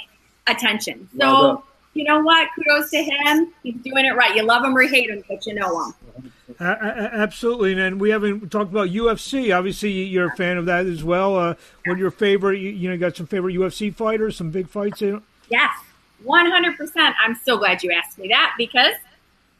attention. 0.46 1.08
So, 1.18 1.18
well 1.18 1.66
you 1.96 2.04
know 2.04 2.20
what? 2.20 2.48
Kudos 2.54 2.90
to 2.90 3.02
him. 3.02 3.52
He's 3.62 3.76
doing 3.76 4.04
it 4.04 4.14
right. 4.14 4.36
You 4.36 4.42
love 4.42 4.62
him 4.62 4.76
or 4.76 4.82
hate 4.82 5.08
him, 5.08 5.24
but 5.28 5.46
you 5.46 5.54
know 5.54 5.86
him. 5.86 6.32
Uh, 6.60 6.64
absolutely, 6.64 7.72
and 7.72 7.98
we 8.00 8.10
haven't 8.10 8.50
talked 8.50 8.70
about 8.70 8.88
UFC. 8.88 9.56
Obviously, 9.56 9.90
you're 9.90 10.28
a 10.28 10.36
fan 10.36 10.58
of 10.58 10.66
that 10.66 10.86
as 10.86 11.02
well. 11.02 11.36
Uh, 11.36 11.54
what 11.86 11.94
are 11.94 11.98
your 11.98 12.10
favorite? 12.10 12.60
You, 12.60 12.70
you 12.70 12.90
know, 12.90 12.96
got 12.98 13.16
some 13.16 13.26
favorite 13.26 13.54
UFC 13.54 13.94
fighters, 13.94 14.36
some 14.36 14.50
big 14.50 14.68
fights. 14.68 15.00
In? 15.02 15.22
Yes, 15.48 15.70
one 16.22 16.50
hundred 16.50 16.76
percent. 16.76 17.16
I'm 17.18 17.34
so 17.34 17.56
glad 17.56 17.82
you 17.82 17.90
asked 17.92 18.18
me 18.18 18.28
that 18.28 18.54
because 18.58 18.94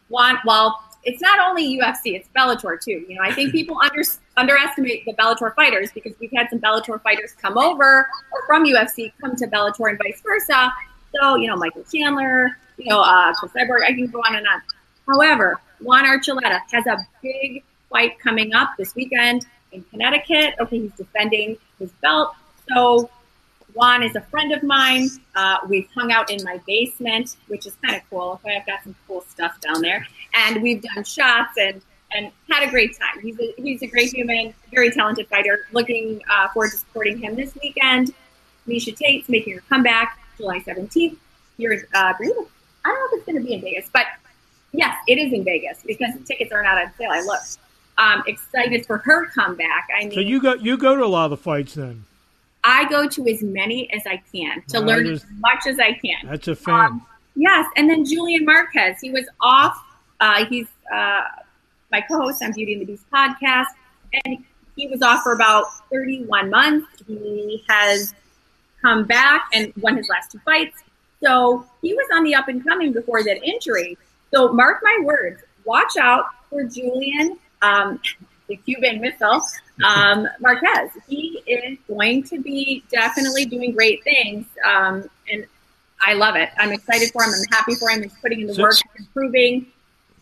one, 0.09 0.39
well, 0.45 0.85
it's 1.07 1.23
not 1.23 1.39
only 1.39 1.79
UFC, 1.79 2.17
it's 2.17 2.29
Bellator 2.37 2.79
too. 2.81 3.07
You 3.09 3.15
know, 3.15 3.23
I 3.23 3.33
think 3.33 3.53
people 3.53 3.79
under, 3.81 4.03
underestimate 4.37 5.05
the 5.05 5.15
Bellator 5.15 5.55
fighters 5.55 5.93
because 5.93 6.13
we've 6.19 6.33
had 6.35 6.51
some 6.51 6.59
Bellator 6.59 7.01
fighters 7.01 7.33
come 7.41 7.57
over 7.57 8.09
from 8.47 8.65
UFC 8.65 9.13
come 9.21 9.37
to 9.37 9.47
Bellator 9.47 9.89
and 9.89 9.99
vice 9.99 10.21
versa. 10.21 10.73
So, 11.15 11.37
you 11.37 11.47
know, 11.47 11.57
Michael 11.57 11.85
Chandler, 11.85 12.59
you 12.77 12.91
know, 12.91 13.01
uh, 13.01 13.33
Cyborg, 13.35 13.85
I 13.85 13.93
can 13.93 14.09
go 14.09 14.19
on 14.19 14.35
and 14.35 14.47
on. 14.49 14.61
However, 15.07 15.61
Juan 15.81 16.05
Archuleta 16.05 16.61
has 16.73 16.87
a 16.87 16.99
big 17.23 17.63
fight 17.89 18.19
coming 18.19 18.53
up 18.53 18.71
this 18.77 18.95
weekend 18.97 19.47
in 19.71 19.85
Connecticut. 19.85 20.55
Okay, 20.59 20.81
he's 20.81 20.93
defending 20.93 21.57
his 21.79 21.93
belt. 22.03 22.35
So 22.69 23.09
Juan 23.75 24.03
is 24.03 24.17
a 24.17 24.23
friend 24.23 24.53
of 24.53 24.65
mine. 24.65 25.09
Uh, 25.37 25.59
we've 25.69 25.89
hung 25.95 26.11
out 26.11 26.31
in 26.31 26.43
my 26.43 26.61
basement, 26.67 27.37
which 27.47 27.67
is 27.67 27.77
kind 27.85 27.95
of 27.95 28.03
cool. 28.11 28.41
Okay, 28.45 28.57
I've 28.57 28.67
got 28.67 28.83
some 28.83 28.97
cool 29.07 29.21
stuff 29.29 29.61
down 29.61 29.83
there, 29.83 30.07
and 30.37 30.63
we've 30.63 30.83
done 30.83 31.05
shots 31.05 31.57
and 31.59 31.83
and 32.13 32.31
had 32.49 32.67
a 32.67 32.71
great 32.71 32.97
time. 32.99 33.21
He's 33.21 33.39
a 33.41 33.55
he's 33.57 33.83
a 33.83 33.87
great 33.87 34.13
human, 34.13 34.55
very 34.73 34.91
talented 34.91 35.29
fighter. 35.29 35.67
Looking 35.73 36.23
uh, 36.31 36.49
forward 36.49 36.71
to 36.71 36.77
supporting 36.77 37.19
him 37.19 37.35
this 37.35 37.55
weekend. 37.61 38.15
Miesha 38.69 38.97
Tate's 38.97 39.29
making 39.29 39.55
her 39.55 39.63
comeback 39.69 40.19
July 40.37 40.59
17th 40.61 41.17
here 41.57 41.73
in 41.73 41.81
uh, 41.95 42.13
I 42.13 42.13
don't 42.13 42.99
know 42.99 43.07
if 43.07 43.13
it's 43.15 43.27
going 43.27 43.39
to 43.39 43.45
be 43.45 43.55
in 43.55 43.61
Vegas, 43.61 43.89
but 43.93 44.07
yes, 44.73 44.97
it 45.09 45.19
is 45.19 45.33
in 45.33 45.45
Vegas 45.45 45.83
because 45.85 46.15
the 46.15 46.25
tickets 46.25 46.53
are 46.53 46.63
not 46.63 46.79
on 46.79 46.93
sale. 46.99 47.11
I 47.11 47.21
looked. 47.23 47.59
Um, 47.99 48.23
excited 48.27 48.85
for 48.85 48.99
her 48.99 49.25
comeback. 49.29 49.89
I 49.99 50.05
mean, 50.05 50.13
so 50.13 50.21
you 50.21 50.39
go 50.39 50.53
you 50.53 50.77
go 50.77 50.97
to 50.97 51.03
a 51.03 51.07
lot 51.07 51.25
of 51.25 51.31
the 51.31 51.39
fights 51.39 51.75
then. 51.75 52.05
I 52.63 52.87
go 52.91 53.09
to 53.09 53.29
as 53.29 53.43
many 53.43 53.91
as 53.91 54.03
I 54.07 54.23
can 54.31 54.63
to 54.69 54.81
learn 54.81 55.07
just, 55.07 55.25
as 55.25 55.31
much 55.39 55.67
as 55.67 55.79
I 55.79 55.95
can. 55.95 56.29
That's 56.29 56.47
a 56.49 56.55
fan. 56.55 56.75
Um, 56.75 57.07
yes, 57.37 57.65
and 57.77 57.89
then 57.89 58.05
Julian 58.05 58.45
Marquez, 58.45 59.01
he 59.01 59.11
was 59.11 59.25
off. 59.41 59.83
Uh, 60.21 60.45
he's 60.47 60.67
uh, 60.93 61.23
my 61.91 62.01
co-host 62.03 62.43
on 62.43 62.53
Beauty 62.53 62.75
and 62.75 62.83
the 62.83 62.87
Beast 62.87 63.05
podcast, 63.13 63.67
and 64.25 64.45
he 64.77 64.89
was 64.89 65.03
off 65.03 65.23
for 65.23 65.33
about 65.33 65.65
31 65.91 66.51
months. 66.51 66.87
He 67.07 67.65
has 67.69 68.15
come 68.83 69.05
back 69.05 69.49
and 69.53 69.73
won 69.81 69.97
his 69.97 70.09
last 70.09 70.33
two 70.33 70.39
fights. 70.45 70.83
So 71.23 71.67
he 71.83 71.95
was 71.95 72.07
on 72.15 72.25
the 72.25 72.35
up 72.35 72.49
and 72.49 72.65
coming 72.65 72.93
before 72.93 73.23
that 73.25 73.43
injury. 73.43 73.97
So 74.33 74.53
mark 74.53 74.81
my 74.83 74.99
words, 75.03 75.43
watch 75.65 75.97
out 75.99 76.27
for 76.51 76.65
Julian, 76.65 77.39
um, 77.63 78.01
the 78.49 78.57
Cuban 78.57 79.01
missile, 79.01 79.43
um, 79.85 80.29
Marquez. 80.41 80.91
He 81.09 81.43
is 81.47 81.79
going 81.89 82.23
to 82.25 82.41
be 82.41 82.85
definitely 82.91 83.45
doing 83.47 83.73
great 83.73 84.05
things. 84.05 84.47
Um, 84.65 85.09
and 85.33 85.47
I 86.01 86.13
love 86.13 86.37
it. 86.37 86.51
I'm 86.59 86.73
excited 86.73 87.11
for 87.13 87.23
him. 87.23 87.31
I'm 87.35 87.45
happy 87.51 87.75
for 87.75 87.89
him. 87.89 88.03
He's 88.03 88.13
putting 88.21 88.43
in 88.43 88.47
the 88.47 88.63
work, 88.63 88.77
improving. 88.99 89.67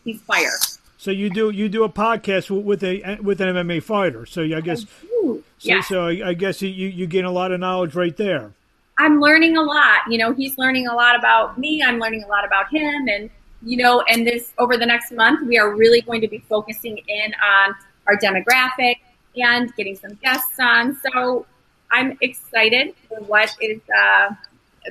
He's 0.05 0.21
fire. 0.21 0.57
So 0.97 1.11
you 1.11 1.29
do 1.29 1.49
you 1.49 1.67
do 1.67 1.83
a 1.83 1.89
podcast 1.89 2.49
with 2.49 2.83
a 2.83 3.17
with 3.21 3.41
an 3.41 3.49
MMA 3.55 3.83
fighter. 3.83 4.25
So 4.25 4.43
I 4.43 4.61
guess 4.61 4.85
so, 5.21 5.43
yeah. 5.59 5.81
so 5.81 6.07
I 6.07 6.33
guess 6.33 6.61
you 6.61 6.69
you 6.69 7.05
gain 7.05 7.25
a 7.25 7.31
lot 7.31 7.51
of 7.51 7.59
knowledge 7.59 7.95
right 7.95 8.15
there. 8.15 8.53
I'm 8.97 9.19
learning 9.19 9.57
a 9.57 9.61
lot. 9.61 9.99
You 10.09 10.17
know, 10.17 10.33
he's 10.33 10.57
learning 10.57 10.87
a 10.87 10.95
lot 10.95 11.17
about 11.17 11.57
me. 11.57 11.83
I'm 11.83 11.99
learning 11.99 12.23
a 12.23 12.27
lot 12.27 12.45
about 12.45 12.69
him, 12.71 13.07
and 13.07 13.29
you 13.61 13.77
know, 13.77 14.03
and 14.07 14.25
this 14.25 14.53
over 14.57 14.77
the 14.77 14.85
next 14.85 15.11
month, 15.11 15.45
we 15.45 15.57
are 15.57 15.75
really 15.75 16.01
going 16.01 16.21
to 16.21 16.27
be 16.27 16.39
focusing 16.49 16.97
in 17.07 17.33
on 17.43 17.75
our 18.07 18.17
demographic 18.17 18.97
and 19.35 19.75
getting 19.75 19.95
some 19.95 20.13
guests 20.23 20.55
on. 20.59 20.97
So 20.97 21.45
I'm 21.91 22.17
excited 22.21 22.93
for 23.07 23.19
what 23.21 23.55
is 23.61 23.81
uh, 23.95 24.33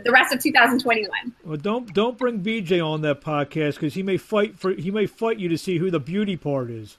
the 0.02 0.10
rest 0.10 0.34
of 0.34 0.42
2021. 0.42 1.10
Well, 1.44 1.56
don't 1.56 1.92
don't 1.94 2.18
bring 2.18 2.40
BJ 2.40 2.84
on 2.84 3.02
that 3.02 3.20
podcast 3.20 3.74
because 3.74 3.94
he 3.94 4.02
may 4.02 4.16
fight 4.16 4.58
for 4.58 4.72
he 4.72 4.90
may 4.90 5.06
fight 5.06 5.38
you 5.38 5.48
to 5.48 5.58
see 5.58 5.78
who 5.78 5.90
the 5.90 6.00
beauty 6.00 6.36
part 6.36 6.70
is. 6.70 6.96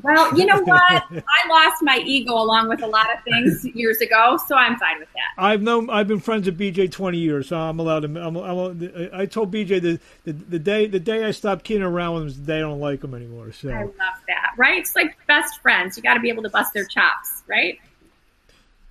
Well, 0.00 0.36
you 0.38 0.46
know 0.46 0.58
what? 0.62 0.80
I 1.12 1.48
lost 1.48 1.82
my 1.82 2.02
ego 2.06 2.32
along 2.32 2.68
with 2.68 2.82
a 2.82 2.86
lot 2.86 3.12
of 3.12 3.22
things 3.24 3.64
years 3.74 4.00
ago, 4.00 4.38
so 4.46 4.56
I'm 4.56 4.78
fine 4.78 4.98
with 4.98 5.08
that. 5.12 5.42
I've 5.42 5.60
known 5.60 5.90
I've 5.90 6.08
been 6.08 6.20
friends 6.20 6.46
with 6.46 6.58
BJ 6.58 6.90
20 6.90 7.18
years, 7.18 7.48
so 7.48 7.58
I'm 7.58 7.78
allowed 7.78 8.00
to. 8.00 8.06
I'm, 8.06 8.36
I'm, 8.36 9.10
i 9.12 9.26
told 9.26 9.52
BJ 9.52 9.82
the, 9.82 10.00
the, 10.24 10.32
the 10.32 10.58
day 10.58 10.86
the 10.86 11.00
day 11.00 11.24
I 11.24 11.30
stopped 11.30 11.64
kidding 11.64 11.82
around 11.82 12.14
with 12.14 12.22
him, 12.22 12.44
the 12.44 12.52
day 12.52 12.56
I 12.56 12.60
don't 12.60 12.80
like 12.80 13.04
him 13.04 13.14
anymore. 13.14 13.52
So 13.52 13.68
I 13.68 13.82
love 13.82 13.94
that. 14.28 14.54
Right? 14.56 14.78
It's 14.78 14.96
like 14.96 15.14
best 15.26 15.60
friends. 15.60 15.96
You 15.96 16.02
got 16.02 16.14
to 16.14 16.20
be 16.20 16.30
able 16.30 16.42
to 16.44 16.50
bust 16.50 16.72
their 16.72 16.86
chops, 16.86 17.42
right? 17.46 17.78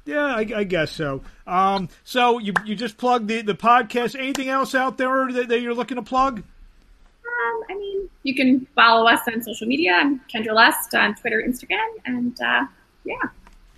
Yeah, 0.06 0.26
I, 0.26 0.48
I 0.56 0.64
guess 0.64 0.92
so. 0.92 1.22
Um, 1.46 1.90
so 2.04 2.40
you 2.40 2.54
you 2.66 2.76
just 2.76 2.98
plugged 2.98 3.28
the 3.28 3.42
the 3.42 3.54
podcast. 3.54 4.18
Anything 4.18 4.50
else 4.50 4.74
out 4.74 4.98
there 4.98 5.32
that, 5.32 5.50
that 5.50 5.62
you're 5.62 5.76
looking 5.76 5.96
to 5.96 6.02
plug? 6.02 6.40
Um, 6.40 7.64
I 7.70 7.74
mean, 7.76 8.10
you 8.24 8.36
can 8.36 8.66
follow 8.76 9.08
us 9.08 9.22
on 9.32 9.42
social 9.44 9.68
media. 9.68 9.94
I'm 9.94 10.20
Kendra 10.34 10.54
Lust 10.54 10.96
on 10.96 11.16
Twitter, 11.16 11.44
Instagram, 11.46 11.88
and 12.06 12.40
uh, 12.42 12.66
yeah. 13.04 13.16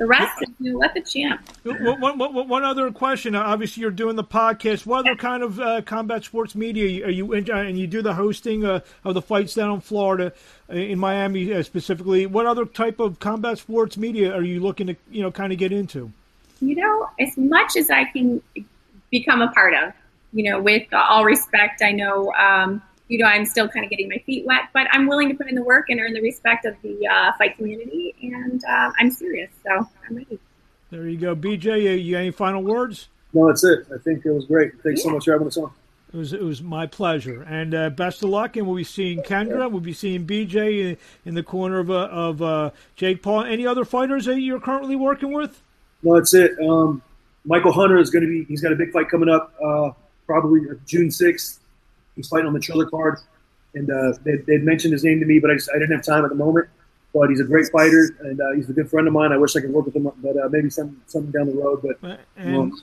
The 0.04 0.08
rest 0.08 0.42
is 0.42 0.50
you 0.60 0.74
know, 0.74 0.80
let 0.80 0.94
the 0.94 1.00
champ. 1.00 1.42
One, 1.64 2.18
one, 2.18 2.50
one 2.50 2.66
other 2.66 2.92
question. 2.92 3.36
Obviously, 3.36 3.80
you're 3.80 3.90
doing 3.90 4.18
the 4.18 4.24
podcast. 4.26 4.86
What 4.86 5.08
other 5.08 5.16
kind 5.16 5.42
of 5.42 5.62
uh, 5.62 5.82
combat 5.84 6.26
sports 6.26 6.56
media 6.56 7.06
are 7.06 7.10
you 7.10 7.32
in? 7.32 7.50
And 7.50 7.80
you 7.80 7.88
do 7.88 8.02
the 8.02 8.14
hosting 8.14 8.66
uh, 8.66 8.82
of 9.06 9.14
the 9.14 9.22
fights 9.22 9.54
down 9.54 9.76
in 9.76 9.80
Florida, 9.80 10.34
uh, 10.70 10.74
in 10.74 11.00
Miami 11.00 11.54
uh, 11.54 11.64
specifically. 11.64 12.26
What 12.26 12.46
other 12.46 12.66
type 12.66 13.00
of 13.00 13.22
combat 13.22 13.60
sports 13.60 13.96
media 13.96 14.34
are 14.34 14.42
you 14.42 14.60
looking 14.60 14.88
to, 14.88 14.98
you 15.10 15.22
know, 15.22 15.32
kind 15.32 15.54
of 15.54 15.58
get 15.58 15.72
into? 15.72 16.12
You 16.60 16.76
know, 16.76 17.10
as 17.18 17.38
much 17.38 17.78
as 17.78 17.90
I 17.90 18.04
can 18.04 18.42
become 19.10 19.42
a 19.42 19.54
part 19.54 19.74
of. 19.74 19.94
You 20.34 20.52
know, 20.52 20.62
with 20.62 20.94
all 20.94 21.24
respect, 21.24 21.82
I 21.82 21.94
know. 21.94 22.34
Um, 22.34 22.82
you 23.14 23.20
know, 23.20 23.26
I'm 23.26 23.46
still 23.46 23.70
kind 23.70 23.86
of 23.86 23.92
getting 23.92 24.10
my 24.10 24.18
feet 24.26 24.44
wet, 24.44 24.70
but 24.74 24.88
I'm 24.92 25.06
willing 25.06 25.30
to 25.30 25.36
put 25.36 25.48
in 25.48 25.54
the 25.54 25.62
work 25.62 25.86
and 25.90 26.00
earn 26.00 26.14
the 26.14 26.22
respect 26.22 26.66
of 26.66 26.76
the 26.82 27.06
uh, 27.06 27.32
fight 27.38 27.56
community, 27.56 28.16
and 28.24 28.60
uh, 28.66 28.92
I'm 28.98 29.12
serious, 29.12 29.52
so 29.62 29.88
I'm 30.10 30.16
ready. 30.16 30.40
There 30.90 31.08
you 31.08 31.20
go, 31.20 31.36
BJ. 31.36 32.04
You, 32.04 32.18
any 32.18 32.32
final 32.32 32.64
words? 32.64 33.10
No, 33.32 33.48
that's 33.48 33.64
it. 33.64 33.86
I 33.94 34.00
think 34.00 34.26
it 34.26 34.32
was 34.32 34.46
great. 34.46 34.72
Thanks 34.82 35.02
yeah. 35.02 35.10
so 35.10 35.10
much 35.12 35.26
for 35.26 35.34
having 35.34 35.46
us 35.46 35.58
on. 35.58 35.70
It 36.12 36.18
was, 36.18 36.34
it 36.34 36.42
was 36.42 36.64
my 36.64 36.88
pleasure, 36.88 37.44
and 37.44 37.76
uh, 37.76 37.92
best 37.92 38.24
of 38.24 38.30
luck. 38.30 38.58
And 38.58 38.66
we'll 38.66 38.78
be 38.78 38.84
seeing 38.84 39.22
Kendra. 39.22 39.70
We'll 39.70 39.80
be 39.80 39.94
seeing 39.94 40.26
BJ 40.26 40.80
in, 40.82 40.98
in 41.24 41.36
the 41.36 41.44
corner 41.44 41.78
of 41.78 41.92
uh, 41.92 42.06
of 42.06 42.42
uh, 42.42 42.72
Jake 42.96 43.22
Paul. 43.22 43.44
Any 43.44 43.68
other 43.68 43.86
fighters 43.86 44.26
that 44.26 44.40
you're 44.40 44.60
currently 44.60 44.96
working 44.96 45.34
with? 45.34 45.62
No, 46.02 46.16
that's 46.16 46.34
it. 46.34 46.52
Um, 46.60 47.04
Michael 47.46 47.74
Hunter 47.74 48.00
is 48.00 48.10
going 48.10 48.24
to 48.24 48.30
be. 48.30 48.44
He's 48.46 48.62
got 48.62 48.72
a 48.72 48.76
big 48.76 48.92
fight 48.92 49.08
coming 49.10 49.30
up, 49.30 49.54
uh, 49.64 49.92
probably 50.26 50.62
June 50.88 51.12
sixth. 51.12 51.60
He's 52.16 52.28
fighting 52.28 52.48
on 52.48 52.54
the 52.54 52.60
Triller 52.60 52.86
card, 52.90 53.20
and 53.74 53.90
uh, 53.90 54.14
they, 54.24 54.38
would 54.48 54.64
mentioned 54.64 54.94
his 54.94 55.04
name 55.04 55.20
to 55.20 55.26
me, 55.26 55.40
but 55.40 55.52
I, 55.52 55.56
just, 55.56 55.70
I 55.70 55.80
didn't 55.80 55.92
have 55.92 56.06
time 56.06 56.24
at 56.24 56.30
the 56.30 56.36
moment. 56.36 56.68
But 57.14 57.30
he's 57.30 57.40
a 57.40 57.44
great 57.44 57.68
fighter, 57.72 58.16
and 58.22 58.42
uh, 58.42 58.54
he's 58.54 58.68
a 58.70 58.74
good 58.74 58.90
friend 58.90 59.08
of 59.08 59.14
mine. 59.14 59.32
I 59.32 59.38
wish 59.38 59.56
I 59.56 59.62
could 59.62 59.72
work 59.72 59.86
with 59.86 59.96
him, 59.96 60.10
but 60.18 60.36
uh, 60.36 60.50
maybe 60.50 60.72
some 60.72 61.00
something 61.06 61.32
down 61.32 61.46
the 61.46 61.54
road. 61.54 61.82
But 61.84 62.20
and, 62.36 62.74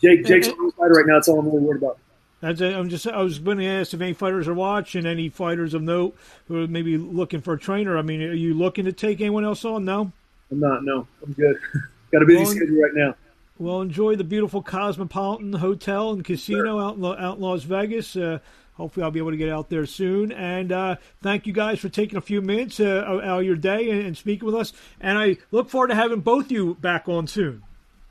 Jake, 0.00 0.24
Jake's 0.24 0.46
and, 0.46 0.72
a 0.72 0.76
fighter 0.76 0.94
right 0.94 1.06
now. 1.06 1.14
That's 1.14 1.26
all 1.26 1.40
I'm 1.40 1.46
really 1.46 1.58
worried 1.58 1.82
about. 1.82 1.98
That's 2.40 2.60
it. 2.60 2.74
I'm 2.74 2.88
just. 2.88 3.06
I 3.06 3.20
was 3.20 3.40
going 3.40 3.58
to 3.58 3.66
ask 3.66 3.92
if 3.92 4.00
any 4.00 4.12
fighters 4.12 4.46
are 4.46 4.54
watching, 4.54 5.06
any 5.06 5.28
fighters 5.28 5.74
of 5.74 5.82
note 5.82 6.16
who 6.46 6.62
are 6.62 6.68
maybe 6.68 6.96
looking 6.96 7.40
for 7.40 7.54
a 7.54 7.58
trainer. 7.58 7.98
I 7.98 8.02
mean, 8.02 8.22
are 8.22 8.32
you 8.32 8.54
looking 8.54 8.84
to 8.84 8.92
take 8.92 9.20
anyone 9.20 9.44
else 9.44 9.64
on? 9.64 9.84
No. 9.84 10.12
I'm 10.50 10.60
not. 10.60 10.84
No, 10.84 11.06
I'm 11.24 11.32
good. 11.32 11.58
Got 12.12 12.22
a 12.22 12.26
busy 12.26 12.42
well, 12.42 12.46
schedule 12.46 12.82
right 12.82 12.94
now. 12.94 13.14
Well, 13.58 13.82
enjoy 13.82 14.16
the 14.16 14.24
beautiful 14.24 14.62
Cosmopolitan 14.62 15.52
Hotel 15.52 16.12
and 16.12 16.24
Casino 16.24 16.78
sure. 16.78 16.80
out 16.80 16.96
in, 16.96 17.04
out 17.04 17.36
in 17.36 17.42
Las 17.42 17.62
Vegas. 17.64 18.16
Uh, 18.16 18.38
hopefully 18.80 19.04
I'll 19.04 19.10
be 19.10 19.20
able 19.20 19.30
to 19.30 19.36
get 19.36 19.50
out 19.50 19.68
there 19.68 19.84
soon. 19.84 20.32
And 20.32 20.72
uh, 20.72 20.96
thank 21.22 21.46
you 21.46 21.52
guys 21.52 21.78
for 21.78 21.90
taking 21.90 22.16
a 22.16 22.22
few 22.22 22.40
minutes 22.40 22.80
uh, 22.80 23.04
out 23.22 23.40
of 23.40 23.44
your 23.44 23.56
day 23.56 23.90
and, 23.90 24.00
and, 24.00 24.16
speaking 24.16 24.46
with 24.46 24.54
us. 24.54 24.72
And 25.00 25.18
I 25.18 25.36
look 25.50 25.68
forward 25.68 25.88
to 25.88 25.94
having 25.94 26.20
both 26.20 26.50
you 26.50 26.74
back 26.80 27.08
on 27.08 27.26
soon. 27.26 27.62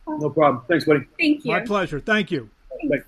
No 0.08 0.30
problem. 0.30 0.64
Thanks, 0.68 0.86
buddy. 0.86 1.08
Thank 1.20 1.44
you. 1.44 1.52
My 1.52 1.62
pleasure. 1.62 2.00
Thank 2.00 2.32
you. 2.32 2.50
Thanks. 2.88 3.06